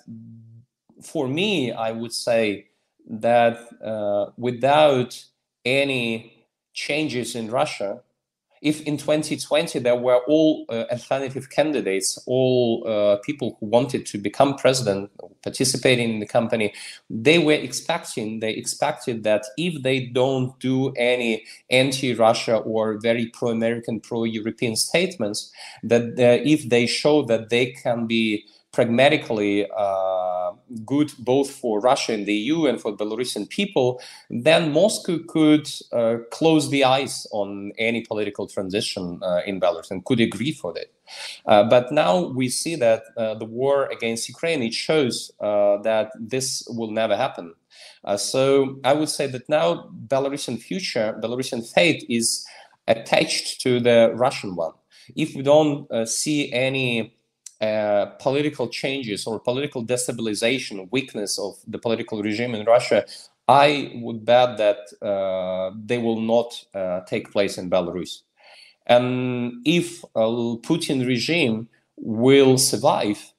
[1.02, 2.68] for me, I would say
[3.08, 5.22] that uh, without
[5.64, 8.02] any changes in Russia,
[8.62, 14.18] if in 2020 there were all uh, alternative candidates, all uh, people who wanted to
[14.18, 15.10] become president,
[15.42, 16.72] participating in the company,
[17.10, 24.00] they were expecting, they expected that if they don't do any anti-Russia or very pro-American,
[24.00, 25.52] pro-European statements,
[25.82, 28.44] that uh, if they show that they can be
[28.76, 30.52] pragmatically uh,
[30.84, 33.88] good both for Russia and the EU and for Belarusian people,
[34.28, 40.04] then Moscow could uh, close the eyes on any political transition uh, in Belarus and
[40.04, 40.92] could agree for it.
[41.46, 46.10] Uh, but now we see that uh, the war against Ukraine it shows uh, that
[46.34, 46.46] this
[46.76, 47.46] will never happen.
[48.30, 48.40] so
[48.90, 49.66] I would say that now
[50.12, 52.44] Belarusian future, Belarusian fate is
[52.94, 54.74] attached to the Russian one.
[55.24, 55.78] If we don't
[56.20, 56.88] see any
[57.60, 63.06] uh, political changes or political destabilization, weakness of the political regime in Russia,
[63.48, 68.22] I would bet that uh, they will not uh, take place in Belarus.
[68.86, 73.32] And if Putin regime will survive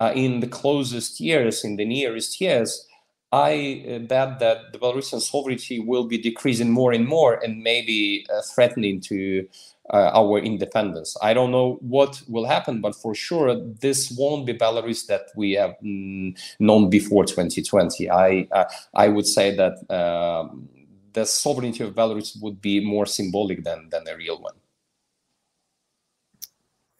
[0.00, 2.86] uh, in the closest years, in the nearest years,
[3.30, 8.26] I uh, bet that the Belarusian sovereignty will be decreasing more and more and maybe
[8.52, 9.46] threatening to
[9.92, 11.16] uh, our independence.
[11.22, 15.52] I don't know what will happen, but for sure, this won't be Belarus that we
[15.52, 18.10] have mm, known before 2020.
[18.10, 18.64] I uh,
[18.94, 20.68] I would say that um,
[21.12, 24.54] the sovereignty of Belarus would be more symbolic than than a real one.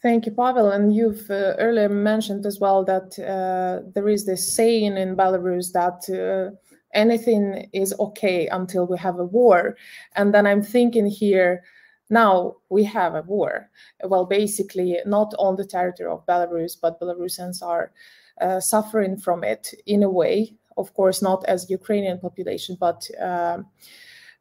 [0.03, 0.70] Thank you, Pavel.
[0.70, 5.72] And you've uh, earlier mentioned as well that uh, there is this saying in Belarus
[5.72, 6.57] that uh,
[6.95, 9.76] anything is okay until we have a war.
[10.16, 11.62] And then I'm thinking here
[12.11, 13.70] now we have a war.
[14.04, 17.92] Well, basically, not on the territory of Belarus, but Belarusians are
[18.40, 20.54] uh, suffering from it in a way.
[20.76, 23.58] Of course, not as Ukrainian population, but uh,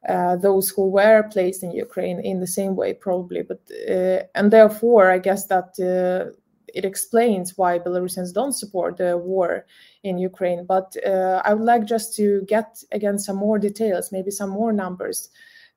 [0.07, 3.43] uh, those who were placed in Ukraine in the same way, probably.
[3.43, 6.31] But uh, and therefore, I guess that uh,
[6.73, 9.65] it explains why Belarusians don't support the war
[10.03, 10.65] in Ukraine.
[10.65, 14.71] But uh, I would like just to get again some more details, maybe some more
[14.71, 15.29] numbers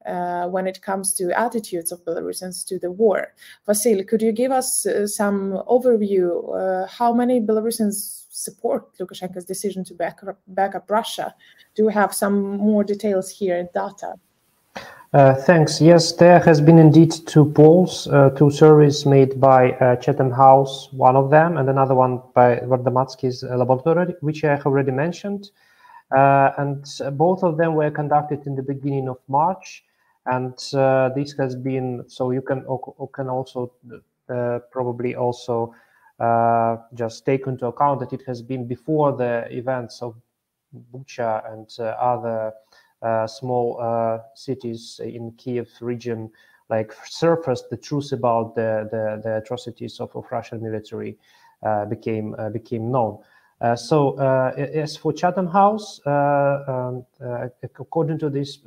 [0.07, 3.35] uh, when it comes to attitudes of Belarusians to the war.
[3.69, 6.29] Vasil, could you give us uh, some overview?
[6.57, 11.35] Uh, how many Belarusians support Lukashenko's decision to back up, back up Russia?
[11.75, 14.15] Do we have some more details here in data?
[15.13, 15.81] Uh, thanks.
[15.81, 20.89] Yes, there has been indeed two polls, uh, two surveys made by uh, Chatham House,
[20.93, 25.51] one of them, and another one by Vardomatsky's laboratory, which I have already mentioned.
[26.11, 29.85] and both of them were conducted in the beginning of March
[30.27, 32.65] and uh, this has been so you can
[33.15, 33.73] can also
[34.29, 35.75] uh, probably also
[36.21, 40.15] uh, just take into account that it has been before the events of
[40.93, 42.53] Bucha and uh, other
[43.03, 46.31] uh, small uh, cities in Kiev region
[46.71, 51.19] like surfaced the truth about the the, the atrocities of, of Russian military
[51.89, 53.19] became became known.
[53.63, 57.07] Uh, so uh, as for Chatham House, uh, um,
[57.63, 58.59] according to this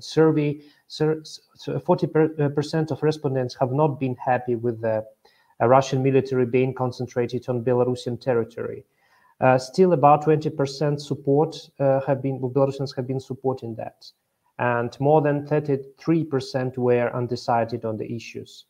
[0.00, 5.04] survey, 40% of respondents have not been happy with the
[5.60, 8.84] Russian military being concentrated on Belarusian territory.
[9.40, 14.04] Uh, still, about 20% support uh, have been Belarusians have been supporting that,
[14.58, 18.66] and more than 33% were undecided on the issues.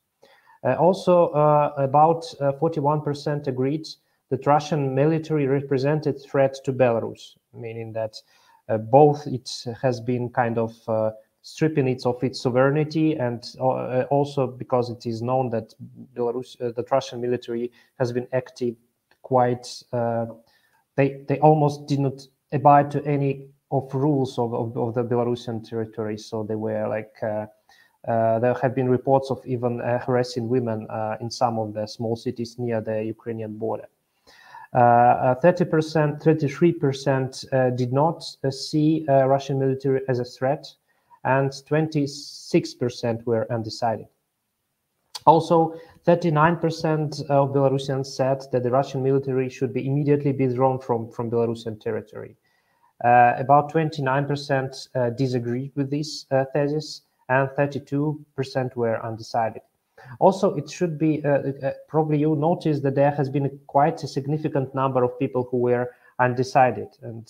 [0.63, 1.31] Uh, also,
[1.77, 3.87] about 41% agreed
[4.29, 8.15] that Russian military represented threat to Belarus, meaning that
[8.69, 9.51] uh, both it
[9.83, 11.11] has been kind of uh,
[11.43, 15.75] stripping it of its sovereignty, and uh, also because it is known that
[16.15, 18.77] Belarus, uh, the Russian military has been active
[19.23, 19.83] quite.
[19.93, 20.27] Uh,
[20.97, 25.67] they they almost did not abide to any of rules of, of, of the Belarusian
[25.69, 27.15] territory, so they were like.
[27.23, 27.47] Uh,
[28.39, 30.87] there have been reports of even harassing women
[31.21, 33.87] in some of the small cities near the Ukrainian border.
[34.75, 40.67] 30%, uh, 33% uh, did not uh, see Russian military as a threat,
[41.25, 44.07] and 26% were undecided.
[45.27, 45.75] Also,
[46.07, 51.81] 39% of Belarusians said that the Russian military should be immediately withdrawn from, from Belarusian
[51.81, 52.37] territory.
[53.05, 59.63] Uh, about 29% uh, disagreed with this uh, thesis, and 32% were undecided.
[60.19, 61.29] Also, it should be uh,
[61.63, 65.47] uh, probably you notice that there has been a quite a significant number of people
[65.51, 66.89] who were undecided.
[67.03, 67.27] And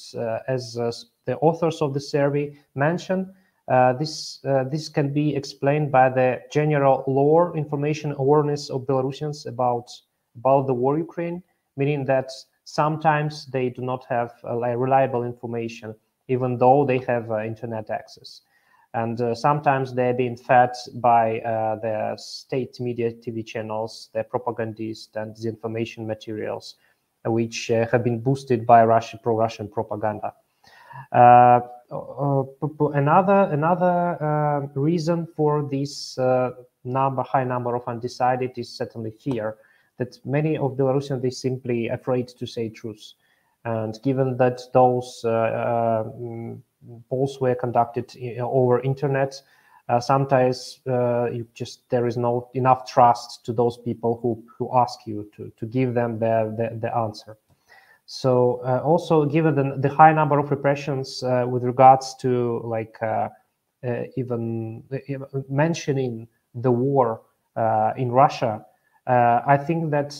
[0.48, 3.26] as the authors of the survey mentioned,
[3.70, 9.46] uh, this uh, this can be explained by the general lore information awareness of Belarusians
[9.46, 9.88] about
[10.36, 11.40] about the war Ukraine,
[11.76, 12.32] meaning that
[12.64, 15.94] sometimes they do not have uh, reliable information,
[16.26, 18.42] even though they have internet access.
[18.92, 21.40] And sometimes they're being fed by
[21.80, 26.74] the state media TV channels, the propagandists and disinformation materials,
[27.24, 30.34] which have been boosted by Russian pro-Russian propaganda.
[31.90, 36.16] Uh, uh, another another uh, reason for this
[36.84, 39.56] number high number of undecided is certainly fear
[39.98, 43.14] that many of Belarusians they simply afraid to say truth.
[43.64, 46.62] And given that those um,
[47.10, 49.42] polls were conducted over internet,
[49.90, 54.70] uh, sometimes uh, you just there is no enough trust to those people who who
[54.78, 57.36] ask you to to give them the the, the answer.
[58.12, 62.98] So uh, also given the, the, high number of repressions uh, with regards to like
[63.00, 63.28] uh,
[63.84, 67.20] uh even, even, mentioning the war
[67.54, 68.66] uh, in Russia,
[69.06, 70.10] uh, I think that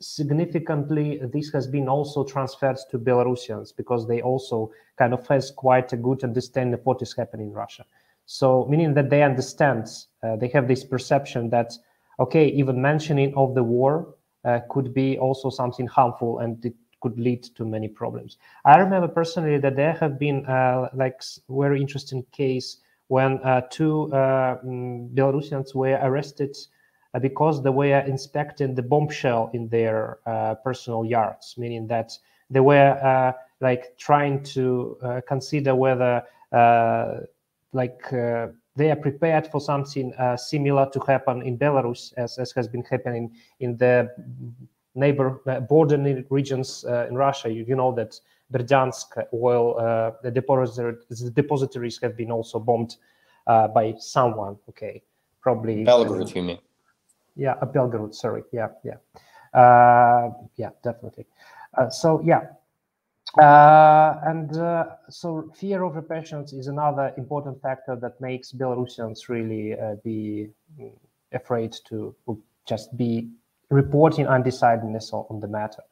[0.00, 5.92] significantly this has been also transferred to Belarusians because they also kind of has quite
[5.92, 7.84] a good understanding of what is happening in Russia.
[8.24, 9.86] So meaning that they understand,
[10.40, 11.74] they have this perception that
[12.18, 14.14] okay, even mentioning of the war
[14.70, 18.38] could be also something harmful and it could lead to many problems.
[18.64, 22.78] I remember personally that there have been uh, like very interesting case
[23.08, 26.56] when uh, two uh, mm, Belarusians were arrested
[27.14, 32.12] uh, because they were inspecting the bombshell in their uh, personal yards, meaning that
[32.50, 36.22] they were uh, like trying to consider whether
[37.72, 42.84] like they are prepared for something similar to happen in Belarus as, as has been
[42.84, 44.10] happening in the
[44.96, 45.98] neighbor uh, border
[46.30, 48.18] regions uh, in Russia, you, you, know that
[48.52, 52.96] Berdyansk oil uh, the, depository, the depositories have been also bombed
[53.46, 54.56] by someone.
[54.68, 55.02] Okay,
[55.40, 56.58] probably Belgorod, you mean?
[57.36, 58.14] Yeah, uh, Belgorod.
[58.14, 58.42] Sorry.
[58.52, 58.96] Yeah, yeah,
[59.54, 61.26] uh, yeah, definitely.
[61.76, 62.42] Uh, so yeah,
[63.38, 69.78] uh, and uh, so fear of repressions is another important factor that makes Belarusians really
[69.78, 70.48] uh, be
[70.80, 70.90] mm,
[71.32, 72.14] afraid to
[72.66, 73.28] just be
[73.70, 75.82] reporting undecidedness on the matter.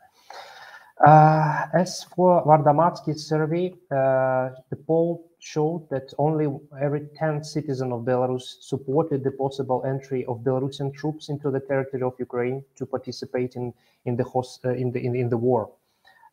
[1.04, 6.46] Uh, as for Vardomatsky's survey, uh, the poll showed that only
[6.80, 12.02] every 10th citizen of Belarus supported the possible entry of Belarusian troops into the territory
[12.02, 15.70] of Ukraine to participate in, in, the, host, uh, in, the, in, in, the war.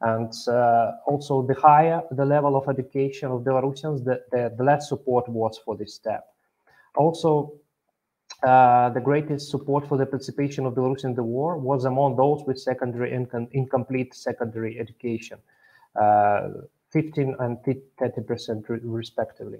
[0.01, 4.89] And uh, also, the higher the level of education of Belarusians, the, the, the less
[4.89, 6.33] support was for this step.
[6.95, 7.53] Also,
[8.43, 12.43] uh, the greatest support for the participation of Belarus in the war was among those
[12.47, 15.37] with secondary and incomplete secondary education,
[15.95, 16.49] uh,
[16.89, 19.59] 15 and 30 percent respectively.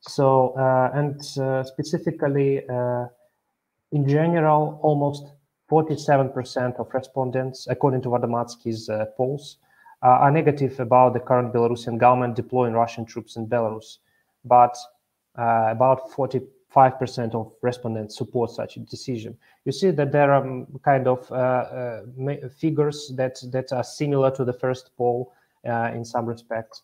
[0.00, 2.62] So, uh, and uh, specifically,
[3.92, 5.32] in general, almost
[5.70, 9.58] 47% of respondents, according to Vardomatsky's polls,
[10.02, 13.98] are negative about the current Belarusian government deploying Russian troops in Belarus,
[14.44, 14.76] but
[15.34, 16.40] about 40
[16.76, 19.36] 5% of respondents support such a decision.
[19.64, 24.30] You see that there are um, kind of uh, uh, figures that, that are similar
[24.32, 25.32] to the first poll
[25.66, 26.82] uh, in some respects.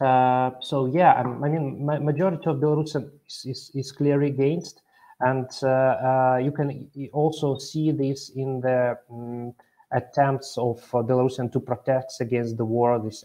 [0.00, 4.82] Uh, so yeah, I mean, majority of Belarusians is, is, is, clearly against,
[5.20, 9.54] and uh, uh, you can also see this in the um,
[9.92, 13.24] attempts of Belarusians to protest against the war, this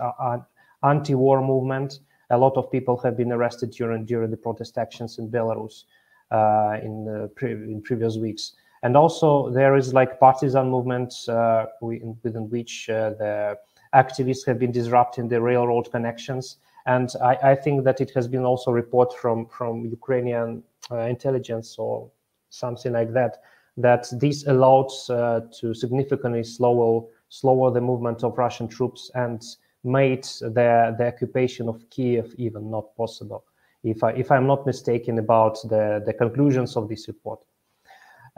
[0.83, 1.99] anti-war movement,
[2.29, 5.85] a lot of people have been arrested during during the protest actions in Belarus
[6.31, 8.53] uh, in pre in previous weeks.
[8.83, 13.57] And also there is like partisan movements uh, within which uh, the
[13.93, 16.57] activists have been disrupting the railroad connections.
[16.85, 22.09] And I, I think that it has been also reported from from Ukrainian intelligence or
[22.49, 23.37] something like that
[23.77, 29.41] that this allows uh, to significantly slower slower the movement of Russian troops and
[29.83, 33.45] made the, the occupation of Kiev even not possible,
[33.83, 37.39] if, I, if I'm not mistaken about the, the conclusions of this report.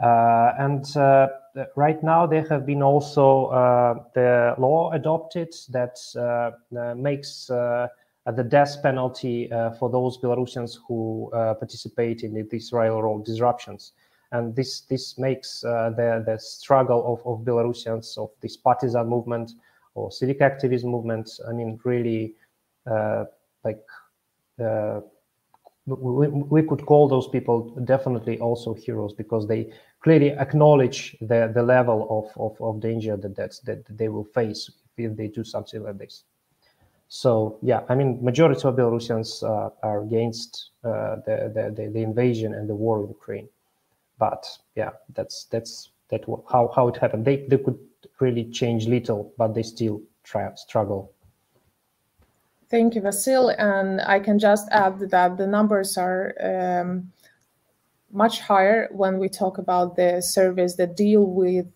[0.02, 1.28] Uh, and uh,
[1.76, 7.86] right now there have been also uh, the law adopted that uh, uh, makes uh,
[8.34, 13.92] the death penalty for those Belarusians who participate in these railroad disruptions.
[14.30, 19.52] And this this makes the the struggle of, of Belarusians of this partisan movement
[19.94, 21.40] or civic activism movements.
[21.48, 22.34] I mean, really,
[22.90, 23.24] uh,
[23.64, 23.82] like
[24.62, 25.00] uh,
[25.86, 31.62] we, we could call those people definitely also heroes because they clearly acknowledge the, the
[31.62, 35.82] level of, of, of danger that, that's, that they will face if they do something
[35.82, 36.24] like this.
[37.08, 42.54] So yeah, I mean, majority of Belarusians uh, are against uh, the, the, the invasion
[42.54, 43.48] and the war in Ukraine.
[44.18, 47.24] But yeah, that's that's that how how it happened.
[47.24, 47.78] They they could
[48.22, 51.12] really change little, but they still try struggle.
[52.70, 53.54] Thank you, Vasil.
[53.58, 57.12] And I can just add that the numbers are um,
[58.10, 61.74] much higher when we talk about the surveys that deal with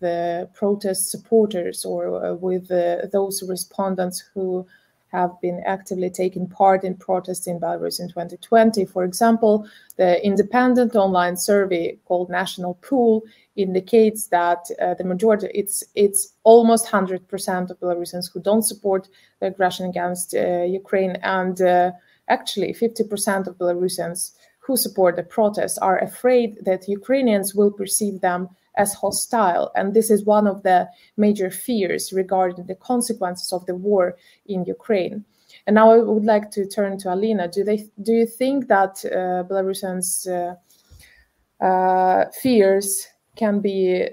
[0.53, 4.65] protest supporters or uh, with uh, those respondents who
[5.11, 8.85] have been actively taking part in protests in Belarus in 2020.
[8.85, 13.23] For example, the independent online survey called National Pool
[13.55, 19.07] indicates that uh, the majority, it's it's almost 100% of Belarusians who don't support
[19.39, 21.91] the aggression against uh, Ukraine, and uh,
[22.27, 28.49] actually 50% of Belarusians who support the protests are afraid that Ukrainians will perceive them
[28.77, 29.71] as hostile.
[29.75, 34.63] And this is one of the major fears regarding the consequences of the war in
[34.65, 35.25] Ukraine.
[35.65, 37.47] And now I would like to turn to Alina.
[37.47, 44.07] Do they do you think that uh, Belarusians' uh, uh, fears can be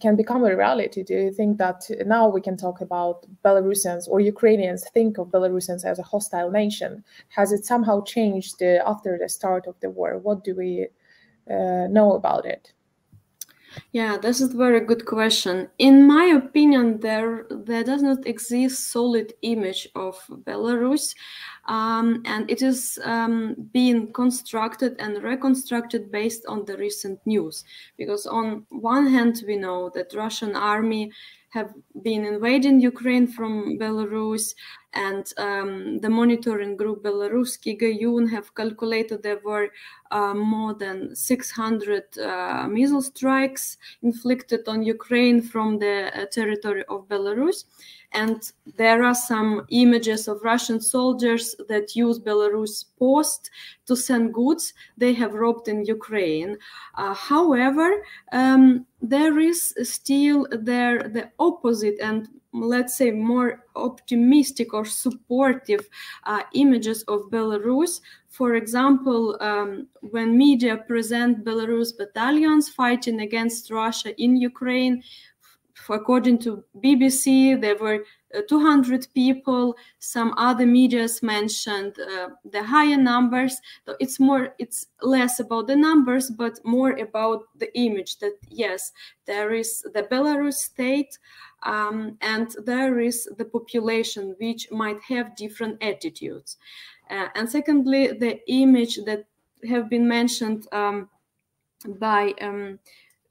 [0.00, 1.02] can become a reality?
[1.02, 5.84] Do you think that now we can talk about Belarusians or Ukrainians think of Belarusians
[5.84, 7.04] as a hostile nation?
[7.28, 10.18] Has it somehow changed uh, after the start of the war?
[10.18, 10.88] What do we
[11.50, 12.72] uh, know about it?
[13.92, 15.68] Yeah, this is a very good question.
[15.78, 21.14] In my opinion, there there does not exist solid image of Belarus,
[21.66, 27.64] um, and it is um, being constructed and reconstructed based on the recent news.
[27.96, 31.12] Because on one hand, we know that Russian army
[31.50, 31.72] have
[32.02, 34.54] been invading Ukraine from Belarus,
[34.94, 39.68] and um, the monitoring group Belaruski Hajun have calculated there were
[40.10, 47.08] uh, more than 600 uh, missile strikes inflicted on Ukraine from the uh, territory of
[47.08, 47.64] Belarus.
[48.12, 53.50] And there are some images of Russian soldiers that use Belarus post
[53.86, 56.56] to send goods they have robbed in Ukraine.
[56.94, 58.02] Uh, however,
[58.32, 65.88] um, there is still there the opposite and let's say more optimistic or supportive
[66.24, 68.00] uh, images of Belarus.
[68.28, 75.02] For example, um, when media present Belarus battalions fighting against Russia in Ukraine,
[75.94, 79.76] according to BBC, there were uh, 200 people.
[79.98, 83.60] Some other medias mentioned uh, the higher numbers.
[83.86, 88.92] So it's more, it's less about the numbers, but more about the image that yes,
[89.26, 91.18] there is the Belarus state.
[91.64, 96.56] Um, and there is the population which might have different attitudes.
[97.10, 99.24] Uh, and secondly, the image that
[99.68, 101.08] have been mentioned um,
[101.86, 102.78] by um,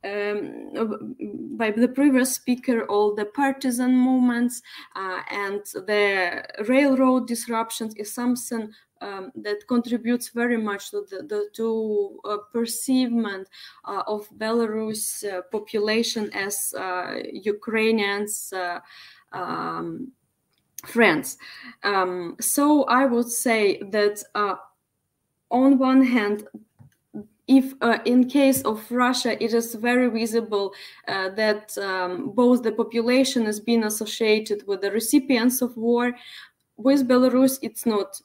[0.04, 1.16] um,
[1.58, 4.62] by the previous speaker all the partisan movements
[4.96, 8.72] uh, and the railroad disruptions is something
[9.02, 13.48] um, that contributes very much to the, the to uh, perceivement
[13.86, 18.80] uh, of Belarus uh, population as uh, Ukrainians uh,
[19.34, 20.12] um,
[20.86, 21.38] friends.
[21.84, 24.24] Um, so I would say that
[25.50, 26.48] on one hand,
[27.48, 30.74] if uh, in case of Russia, it is very visible
[31.08, 36.14] uh, that um, both the population has been associated with the recipients of war.
[36.76, 38.22] With Belarus, it's not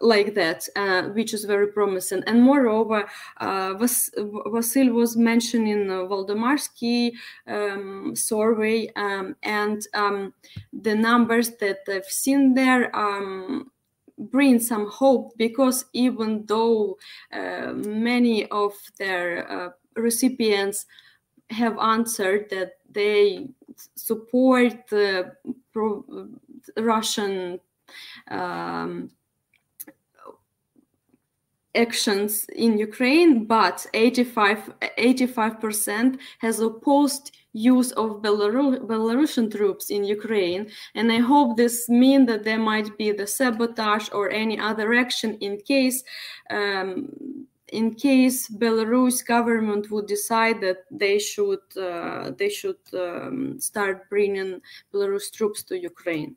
[0.00, 2.22] like that, uh, which is very promising.
[2.26, 7.12] And moreover, uh, Vas- Vasil was mentioning uh, Vardomatsky
[7.46, 10.34] um, survey, um, and um,
[10.72, 13.70] the numbers that I've seen there um,
[14.18, 16.98] bring some hope because even though
[17.32, 20.86] uh, many of their uh, recipients
[21.50, 23.48] have answered that they
[23.94, 25.32] support the
[25.72, 26.30] pro-
[26.76, 27.60] Russian
[28.30, 29.10] um,
[31.74, 40.70] actions in Ukraine, but 85 percent has opposed use of Belaru- Belarusian troops in Ukraine.
[40.94, 45.36] And I hope this means that there might be the sabotage or any other action
[45.40, 46.02] in case.
[46.50, 54.08] Um, in case Belarus government would decide that they should uh, they should um, start
[54.08, 56.34] bringing Belarus troops to Ukraine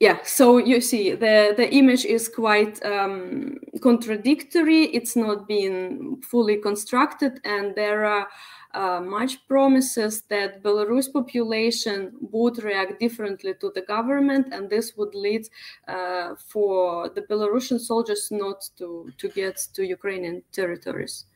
[0.00, 6.56] yeah so you see the the image is quite um, contradictory it's not being fully
[6.56, 8.26] constructed and there are
[8.72, 15.14] uh, much promises that Belarus population would react differently to the government, and this would
[15.14, 15.48] lead
[15.88, 21.26] uh, for the Belarusian soldiers not to to get to Ukrainian territories.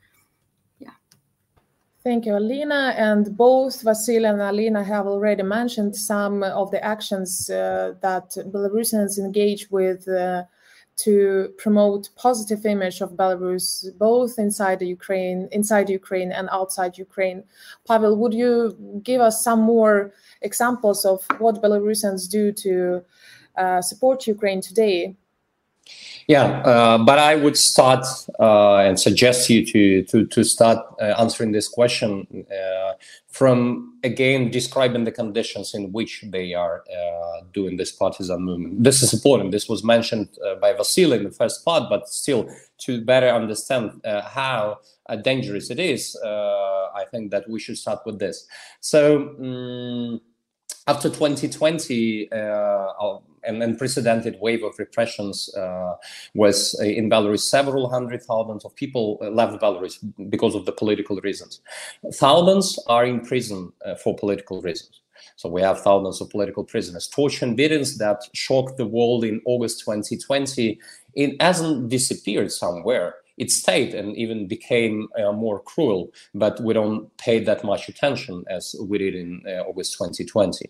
[2.05, 2.93] Thank you, Alina.
[2.95, 9.17] And both Vasil and Alina have already mentioned some of the actions uh, that Belarusians
[9.17, 10.43] engage with uh,
[10.97, 17.43] to promote positive image of Belarus, both inside the Ukraine, inside Ukraine and outside Ukraine.
[17.87, 23.03] Pavel, would you give us some more examples of what Belarusians do to
[23.57, 25.15] uh, support Ukraine today?
[26.27, 28.05] Yeah, uh, but I would start
[28.39, 32.93] uh, and suggest you to to to start uh, answering this question uh,
[33.27, 38.83] from again describing the conditions in which they are uh, doing this partisan movement.
[38.83, 39.51] This is important.
[39.51, 44.01] This was mentioned uh, by Vasily in the first part, but still to better understand
[44.03, 44.79] how
[45.21, 48.47] dangerous it is, I think that we should start with this.
[48.79, 49.35] So.
[49.39, 50.21] Um,
[50.87, 55.95] after 2020, uh, an unprecedented wave of repressions uh,
[56.33, 57.41] was uh, in Belarus.
[57.41, 59.97] Several hundred thousands of people left Belarus
[60.29, 61.61] because of the political reasons.
[62.13, 65.01] Thousands are in prison uh, for political reasons.
[65.37, 67.07] So we have thousands of political prisoners.
[67.07, 70.79] Torture and beatings that shocked the world in August 2020,
[71.15, 77.15] it hasn't disappeared somewhere it stayed and even became uh, more cruel, but we don't
[77.17, 80.69] pay that much attention as we did in uh, August 2020.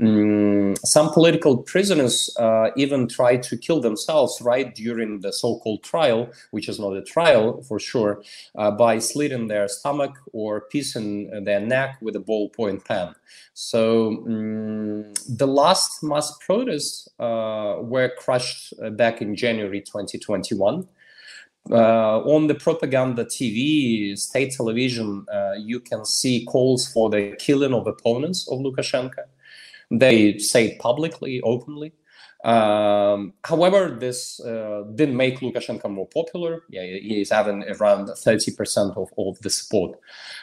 [0.00, 6.30] Mm, some political prisoners uh, even tried to kill themselves right during the so-called trial,
[6.50, 8.22] which is not a trial for sure,
[8.56, 13.14] uh, by slitting their stomach or piecing their neck with a ballpoint pen.
[13.54, 20.86] So um, the last mass protests uh, were crushed uh, back in January 2021
[21.70, 27.74] uh, on the propaganda TV, state television, uh, you can see calls for the killing
[27.74, 29.24] of opponents of Lukashenko.
[29.90, 31.92] They say it publicly, openly.
[32.44, 36.62] Um, however, this uh, didn't make Lukashenko more popular.
[36.70, 39.98] Yeah, he is having around 30% of, of the support,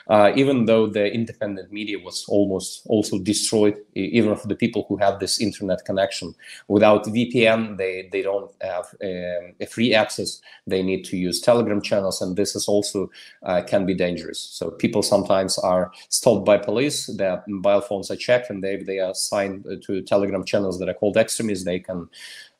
[0.09, 4.97] uh, even though the independent media was almost also destroyed, even for the people who
[4.97, 6.35] have this internet connection.
[6.67, 10.41] Without VPN, they, they don't have um, a free access.
[10.67, 13.09] They need to use Telegram channels, and this is also
[13.43, 14.39] uh, can be dangerous.
[14.39, 18.99] So people sometimes are stopped by police, their mobile phones are checked, and they, they
[18.99, 21.63] are assigned to Telegram channels that are called extremists.
[21.63, 21.94] They can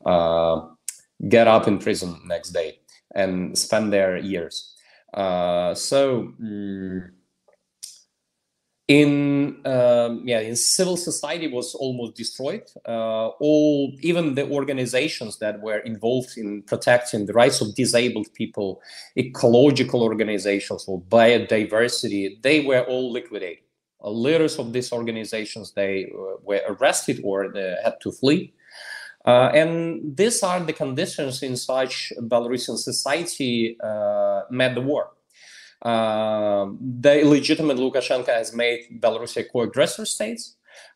[0.05, 0.61] uh,
[1.29, 2.79] get up in prison next day
[3.13, 4.75] and spend their years.
[5.13, 7.09] Uh, so mm,
[8.87, 12.63] in um, yeah in civil society was almost destroyed.
[12.87, 18.81] Uh, all even the organizations that were involved in protecting the rights of disabled people
[19.17, 23.63] ecological organizations or biodiversity they were all liquidated.
[24.03, 28.53] Uh, leaders of these organizations they uh, were arrested or they had to flee
[29.25, 35.11] uh, and these are the conditions in which Belarusian society uh, met the war.
[35.81, 40.41] Uh, the illegitimate Lukashenko has made Belarus a co-aggressor state.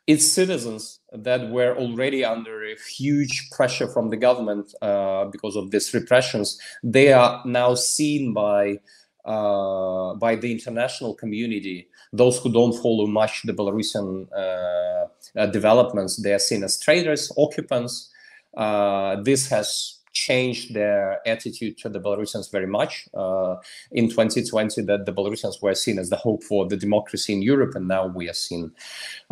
[0.07, 5.69] Its citizens that were already under a huge pressure from the government uh, because of
[5.71, 8.79] these repressions, they are now seen by
[9.25, 11.87] uh, by the international community.
[12.11, 18.11] Those who don't follow much the Belarusian uh, developments, they are seen as traitors, occupants,
[18.55, 23.07] this has changed their attitude to the Belarusians very much.
[23.13, 23.55] Uh,
[23.91, 27.75] in 2020, that the Belarusians were seen as the hope for the democracy in Europe,
[27.75, 28.71] and now we are seen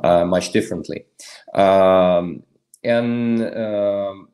[0.04, 1.06] uh, much differently.
[1.54, 2.44] Um,
[2.84, 4.30] and um,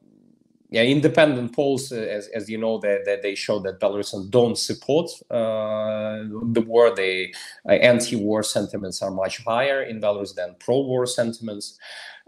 [0.70, 4.58] yeah, independent polls, uh, as, as you know, that they, they, show that Belarusians don't
[4.58, 6.18] support uh,
[6.52, 6.94] the war.
[6.96, 7.34] They
[7.68, 11.78] uh, anti-war sentiments are much higher in Belarus than pro-war sentiments.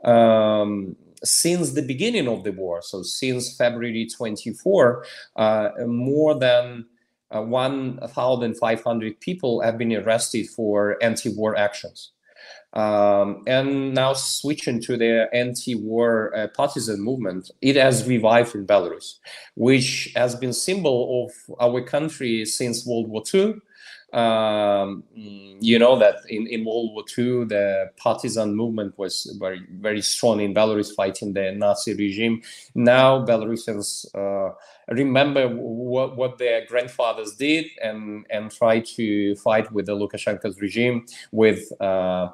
[0.04, 5.06] Um, since the beginning of the war, so since February 24,
[5.36, 6.86] uh, more than
[7.32, 12.12] uh, 1,500 people have been arrested for anti-war actions.
[12.74, 19.20] Um, and now switching to the anti-war uh, partisan movement, it has revived in Belarus,
[19.56, 23.56] which has been symbol of our country since World War II,
[24.16, 30.02] um, you know that in, in World War II, the partisan movement was very, very
[30.02, 32.42] strong in Belarus fighting the Nazi regime.
[32.76, 34.54] Now, Belarusians uh,
[34.88, 41.06] remember what, what their grandfathers did and, and try to fight with the Lukashenko's regime
[41.34, 42.30] with uh,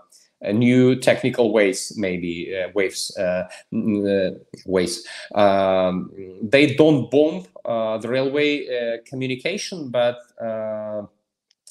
[0.53, 4.31] new technical ways, maybe uh, waves, uh, uh,
[4.65, 5.07] ways.
[5.33, 6.11] Um,
[6.43, 10.17] they don't bomb uh, the railway uh, communication, but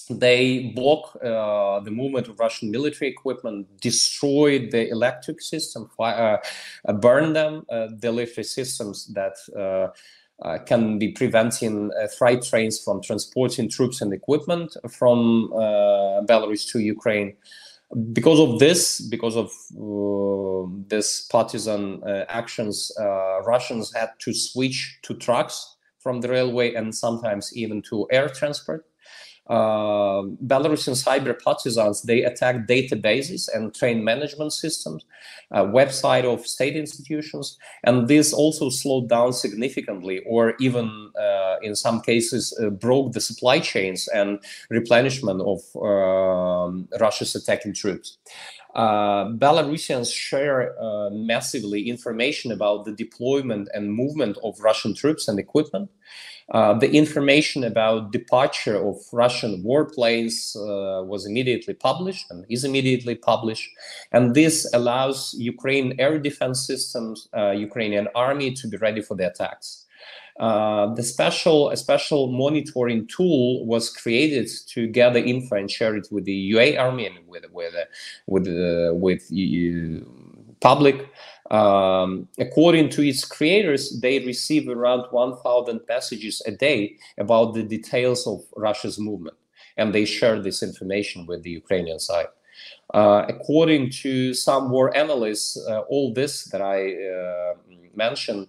[0.08, 6.40] they block uh, the movement of Russian military equipment, destroy the electric system, fire,
[6.86, 9.92] uh, burn them, uh, electric systems that uh,
[10.42, 16.66] uh, can be preventing uh, freight trains from transporting troops and equipment from uh, Belarus
[16.72, 17.36] to Ukraine.
[18.12, 22.90] Because of this, because of uh, this partisan uh, actions,
[23.44, 28.86] Russians had to switch to trucks from the railway and sometimes even to air transport
[29.50, 35.04] uh, Belarusian cyber partisans they attack databases and train management systems,
[35.50, 41.74] uh, website of state institutions, and this also slowed down significantly, or even uh, in
[41.74, 44.38] some cases uh, broke the supply chains and
[44.70, 48.18] replenishment of um, Russia's attacking troops.
[48.74, 55.40] Uh, Belarusians share uh, massively information about the deployment and movement of Russian troops and
[55.40, 55.90] equipment.
[56.50, 63.14] Uh, the information about departure of Russian warplanes uh, was immediately published and is immediately
[63.14, 63.70] published.
[64.10, 69.28] And this allows Ukraine air defense systems, uh, Ukrainian army to be ready for the
[69.28, 69.86] attacks.
[70.40, 76.08] Uh, the special a special monitoring tool was created to gather info and share it
[76.10, 77.74] with the UA army and with with
[78.26, 79.22] with uh, with
[80.60, 81.08] public.
[81.50, 88.26] Um, according to its creators, they receive around 1,000 messages a day about the details
[88.26, 89.36] of Russia's movement,
[89.76, 92.28] and they share this information with the Ukrainian side.
[92.94, 97.54] Uh, according to some war analysts, uh, all this that I uh,
[97.96, 98.46] mentioned,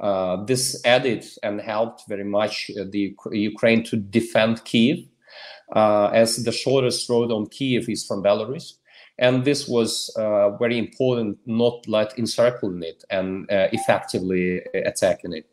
[0.00, 4.98] uh, this added and helped very much uh, the Ukraine to defend Kiev,
[5.74, 8.74] uh, as the shortest road on Kiev is from Belarus
[9.18, 15.46] and this was uh, very important not let encircling it and uh, effectively attacking it.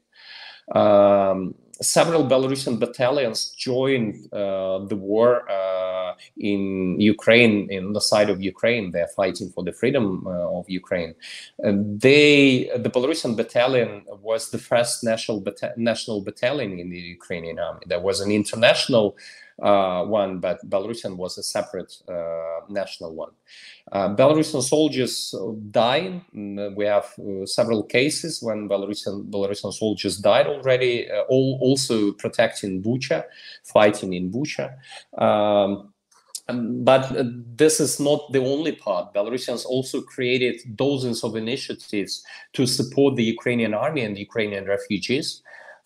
[0.75, 8.41] Um, several belarusian battalions joined uh, the war uh, in ukraine in the side of
[8.41, 8.91] ukraine.
[8.91, 11.15] They're fighting for the freedom uh, of ukraine.
[11.59, 17.81] They the belarusian battalion was the first national, bata- national battalion in the ukrainian army.
[17.87, 19.17] There was an international
[19.61, 23.31] uh, one, but Belarusian was a separate uh, national one.
[23.91, 25.35] Uh, Belarusian soldiers
[25.69, 26.21] died.
[26.35, 27.13] Mm, we have
[27.45, 31.07] several cases when Belarusian Belarusian soldiers died already.
[31.29, 33.23] all also protecting Bucha,
[33.63, 34.73] fighting in Bucha.
[35.17, 35.93] Um,
[36.83, 37.23] but uh,
[37.55, 39.13] this is not the only part.
[39.13, 45.41] Belarusians also created dozens of initiatives to support the Ukrainian army and Ukrainian refugees.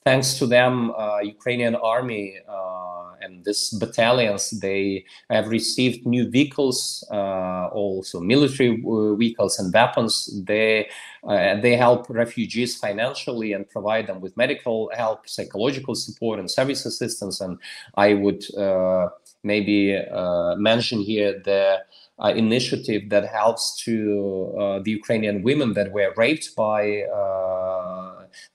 [0.06, 7.04] Thanks to them, uh, Ukrainian army uh, and these battalions they have received new vehicles,
[7.12, 10.14] uh, also military uh, vehicles and weapons.
[10.46, 10.88] They
[11.28, 16.86] uh, they help refugees financially and provide them with medical help, psychological support, and service
[16.86, 17.42] assistance.
[17.42, 17.58] And
[17.96, 18.44] I would
[19.44, 20.00] maybe
[20.58, 21.80] mention here the.
[22.18, 28.05] Uh, initiative that helps to uh, the Ukrainian women that were raped by uh,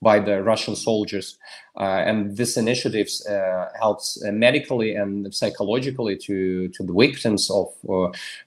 [0.01, 1.37] by the Russian soldiers.
[1.79, 7.69] Uh, and this initiative uh, helps uh, medically and psychologically to, to the victims of,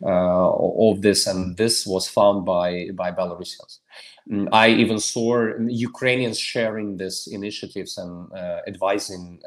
[0.03, 1.27] of this.
[1.27, 3.79] And this was found by, by Belarusians.
[4.31, 8.31] Mm, I even saw Ukrainians sharing these initiatives and
[8.67, 9.41] advising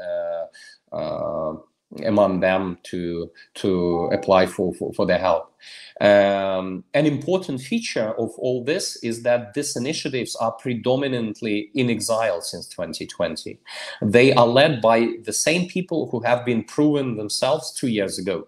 [2.06, 5.54] among them to to apply for for, for their help.
[6.00, 12.42] Um, an important feature of all this is that these initiatives are predominantly in exile
[12.42, 13.60] since 2020.
[14.02, 18.48] They are led by the same people who have been proven themselves two years ago.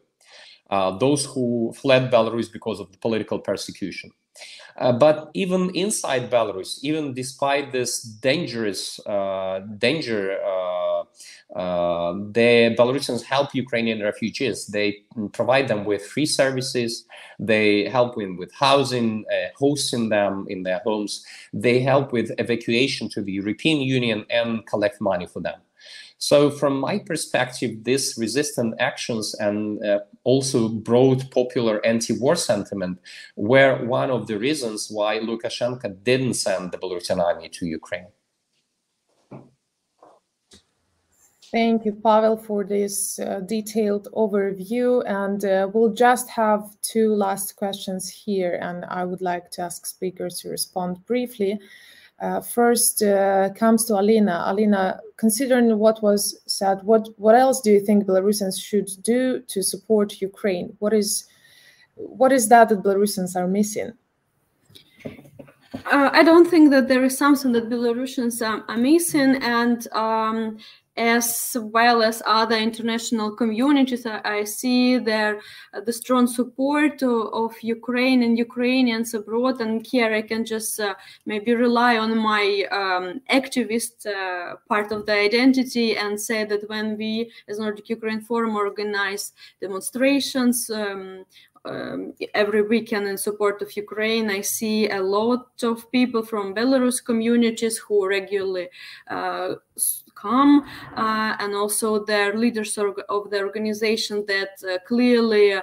[0.70, 4.12] Uh, those who fled Belarus because of the political persecution.
[4.78, 10.38] Uh, but even inside Belarus, even despite this dangerous uh, danger
[11.56, 14.68] uh, the Belarusians help Ukrainian refugees.
[14.68, 17.06] They provide them with free services.
[17.40, 21.26] They help them with housing, uh, hosting them in their homes.
[21.52, 25.60] They help with evacuation to the European Union and collect money for them.
[26.22, 33.00] So, from my perspective, these resistant actions and uh, also broad popular anti war sentiment
[33.38, 38.08] were one of the reasons why Lukashenko didn't send the Belarusian army to Ukraine.
[41.52, 45.04] Thank you, Pavel, for this uh, detailed overview.
[45.08, 49.88] And uh, we'll just have two last questions here, and I would like to ask
[49.88, 51.60] speakers to respond briefly.
[52.22, 54.44] Uh, first uh, comes to Alina.
[54.46, 59.64] Alina, considering what was said, what, what else do you think Belarusians should do to
[59.64, 60.76] support Ukraine?
[60.78, 61.26] What is,
[61.96, 63.94] what is that that Belarusians are missing?
[65.92, 70.58] uh, I don't think that there is something that Belarusians um, are missing, and um,
[71.00, 75.40] as well as other international communities, I, see there
[75.74, 79.62] uh, the strong support of, of, Ukraine and Ukrainians abroad.
[79.62, 80.96] And here I can just uh,
[81.26, 86.98] maybe rely on my um, activist uh, part of the identity and say that when
[86.98, 89.32] we, as Nordic Ukraine Forum, organize
[89.62, 91.24] demonstrations um,
[91.66, 97.04] um, every weekend in support of Ukraine, I see a lot of people from Belarus
[97.04, 98.70] communities who regularly
[99.10, 99.56] uh,
[100.20, 100.66] come,
[100.96, 105.60] uh, and also their leaders of the organization that uh, clearly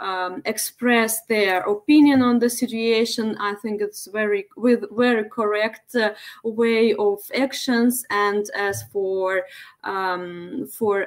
[0.00, 3.36] um, express their opinion on the situation.
[3.38, 8.04] I think it's very with very correct uh, way of actions.
[8.10, 9.42] And as for
[9.84, 11.06] um, for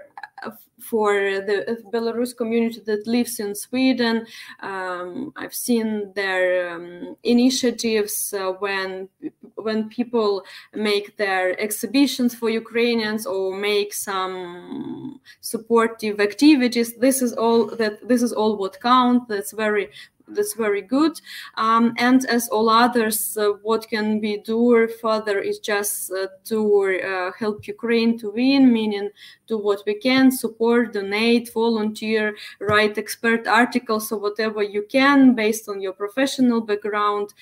[0.79, 4.25] for the Belarus community that lives in Sweden.
[4.59, 9.09] Um, I've seen their um, initiatives uh, when
[9.55, 16.95] when people make their exhibitions for Ukrainians or make some supportive activities.
[16.95, 19.25] This is all that this is all what counts.
[19.29, 19.89] That's very
[20.35, 21.19] that's very good.
[21.55, 26.99] Um, and as all others, uh, what can be do further is just uh, to
[27.03, 29.09] uh, help Ukraine to win, meaning
[29.47, 35.69] do what we can, support, donate, volunteer, write expert articles or whatever you can based
[35.69, 37.33] on your professional background.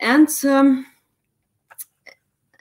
[0.00, 0.86] And um,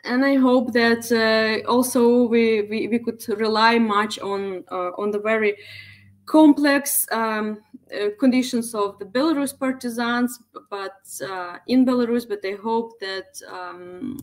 [0.07, 5.11] and I hope that uh, also we, we, we could rely much on uh, on
[5.11, 5.57] the very
[6.25, 7.61] complex um,
[8.19, 12.27] conditions of the Belarus partisans, but uh, in Belarus.
[12.27, 14.17] But I hope that um,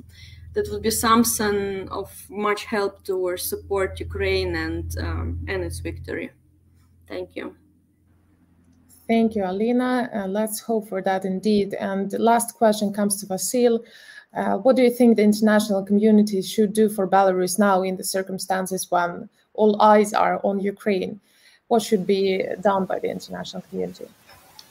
[0.55, 6.31] that would be something of much help to support Ukraine and um, and its victory.
[7.09, 7.57] Thank you.
[9.07, 10.09] Thank you, Alina.
[10.15, 11.75] Uh, let's hope for that indeed.
[11.75, 13.85] And the last question comes to Vasil.
[14.35, 18.05] Uh, what do you think the international community should do for Belarus now in the
[18.05, 21.21] circumstances when all eyes are on Ukraine?
[21.69, 24.07] What should be done by the international community?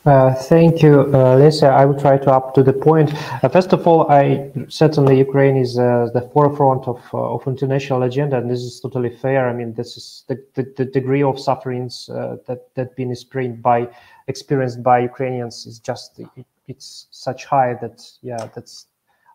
[0.06, 1.68] Uh, thank you, uh, Lisa.
[1.68, 3.14] I will try to up to the point.
[3.42, 8.04] Uh, first of all, I certainly Ukraine is uh, the forefront of uh, of international
[8.04, 9.48] agenda, and this is totally fair.
[9.48, 13.62] I mean, this is the, the, the degree of sufferings uh, that that been experienced
[13.62, 13.88] by
[14.28, 18.88] experienced by Ukrainians is just it, it's such high that yeah, that's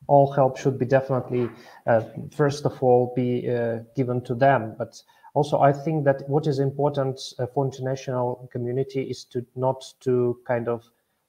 [0.07, 1.49] all help should be definitely
[2.31, 3.31] first of all be
[3.97, 5.03] given to them, but
[5.35, 10.39] also i think that what is important uh, for international community is to not to
[10.47, 10.85] kind of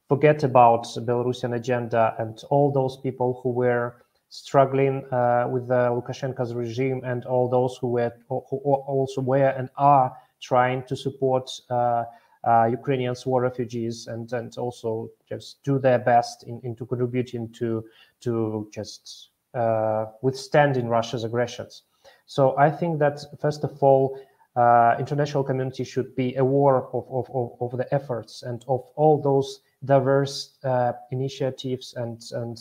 [0.08, 3.96] forget about belarusian agenda and all those people who were
[4.30, 9.70] struggling uh, with the lukashenko's regime and all those who were who also were and
[9.78, 12.04] are trying to support uh,
[12.48, 17.84] uh, Ukrainians war refugees and and also just do their best in, into contributing to
[18.22, 21.84] to just uh, withstanding Russia's aggressions.
[22.30, 24.20] So I think that first of all,
[24.56, 29.20] uh, international community should be aware of, of, of, of, the efforts and of all
[29.20, 32.60] those diverse uh, initiatives and, and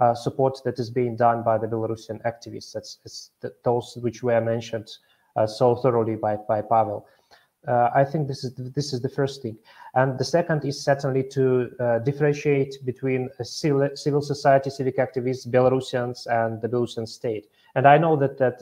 [0.00, 2.72] uh, support that is being done by the Belarusian activists.
[2.72, 3.30] That's, that's
[3.62, 4.90] those which were mentioned
[5.36, 7.06] uh, so thoroughly by, by Pavel.
[7.68, 9.56] Uh, I think this is this is the first thing,
[9.94, 16.26] and the second is certainly to uh, differentiate between civil, civil society, civic activists, Belarusians,
[16.26, 17.46] and the Belarusian state.
[17.74, 18.60] And I know that that,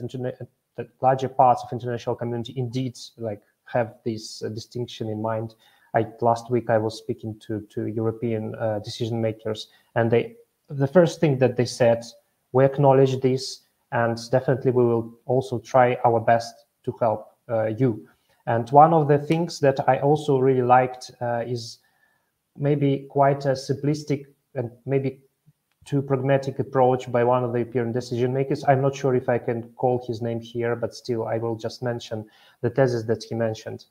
[0.77, 5.55] that larger parts of international community indeed like have this uh, distinction in mind.
[5.95, 10.35] I, last week I was speaking to to European uh, decision makers, and they
[10.69, 12.03] the first thing that they said,
[12.51, 13.61] we acknowledge this,
[13.91, 18.07] and definitely we will also try our best to help uh, you.
[18.45, 21.79] And one of the things that I also really liked uh, is
[22.57, 25.21] maybe quite a simplistic and maybe
[25.85, 28.63] too pragmatic approach by one of the European decision makers.
[28.67, 31.83] I'm not sure if I can call his name here, but still I will just
[31.83, 32.25] mention
[32.61, 33.85] the thesis that he mentioned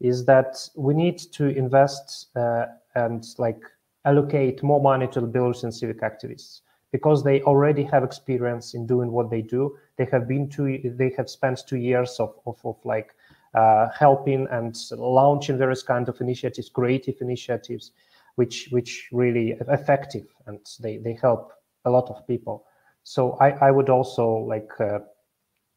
[0.00, 3.62] is that we need to invest uh, and like
[4.04, 6.60] allocate more money to the Belarusian civic activists
[6.92, 9.76] because they already have experience in doing what they do.
[9.96, 13.14] They have been two, they have spent two years of, of, of like
[13.54, 17.92] uh, helping and launching various kind of initiatives, creative initiatives,
[18.36, 21.52] which which really effective and they they help
[21.84, 22.64] a lot of people.
[23.02, 25.00] So I I would also like uh,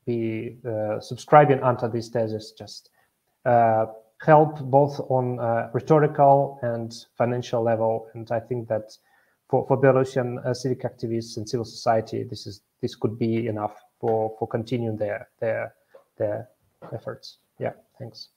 [0.05, 2.89] be uh, subscribing onto this thesis just
[3.45, 3.85] uh,
[4.19, 8.97] help both on uh, rhetorical and financial level, and I think that
[9.49, 13.75] for for Belarusian uh, civic activists and civil society, this is this could be enough
[13.99, 15.73] for for continuing their their
[16.17, 16.49] their
[16.93, 17.37] efforts.
[17.59, 18.29] Yeah, thanks.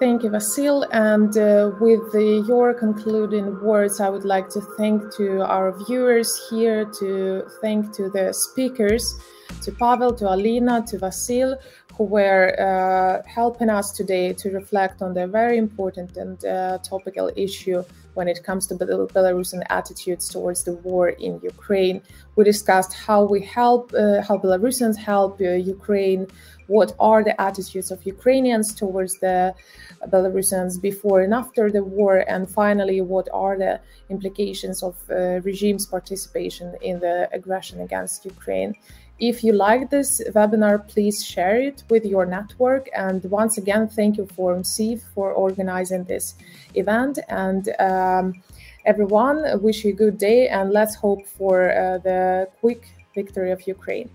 [0.00, 0.86] Thank you, Vasil.
[0.92, 6.48] And uh, with the, your concluding words, I would like to thank to our viewers
[6.48, 9.20] here, to thank to the speakers,
[9.60, 11.58] to Pavel, to Alina, to Vasil,
[11.98, 17.30] who were uh, helping us today to reflect on the very important and uh, topical
[17.36, 17.84] issue
[18.14, 22.00] when it comes to Belarusian attitudes towards the war in Ukraine.
[22.36, 26.26] We discussed how we help, uh, how Belarusians help uh, Ukraine
[26.70, 29.52] what are the attitudes of Ukrainians towards the
[30.12, 35.84] Belarusians before and after the war, and finally, what are the implications of uh, regime's
[35.84, 38.72] participation in the aggression against Ukraine.
[39.18, 42.88] If you like this webinar, please share it with your network.
[42.96, 46.34] And once again, thank you ForumCiv for organizing this
[46.74, 47.18] event.
[47.28, 48.24] And um,
[48.86, 52.82] everyone, wish you a good day and let's hope for uh, the quick
[53.14, 54.08] victory of Ukraine.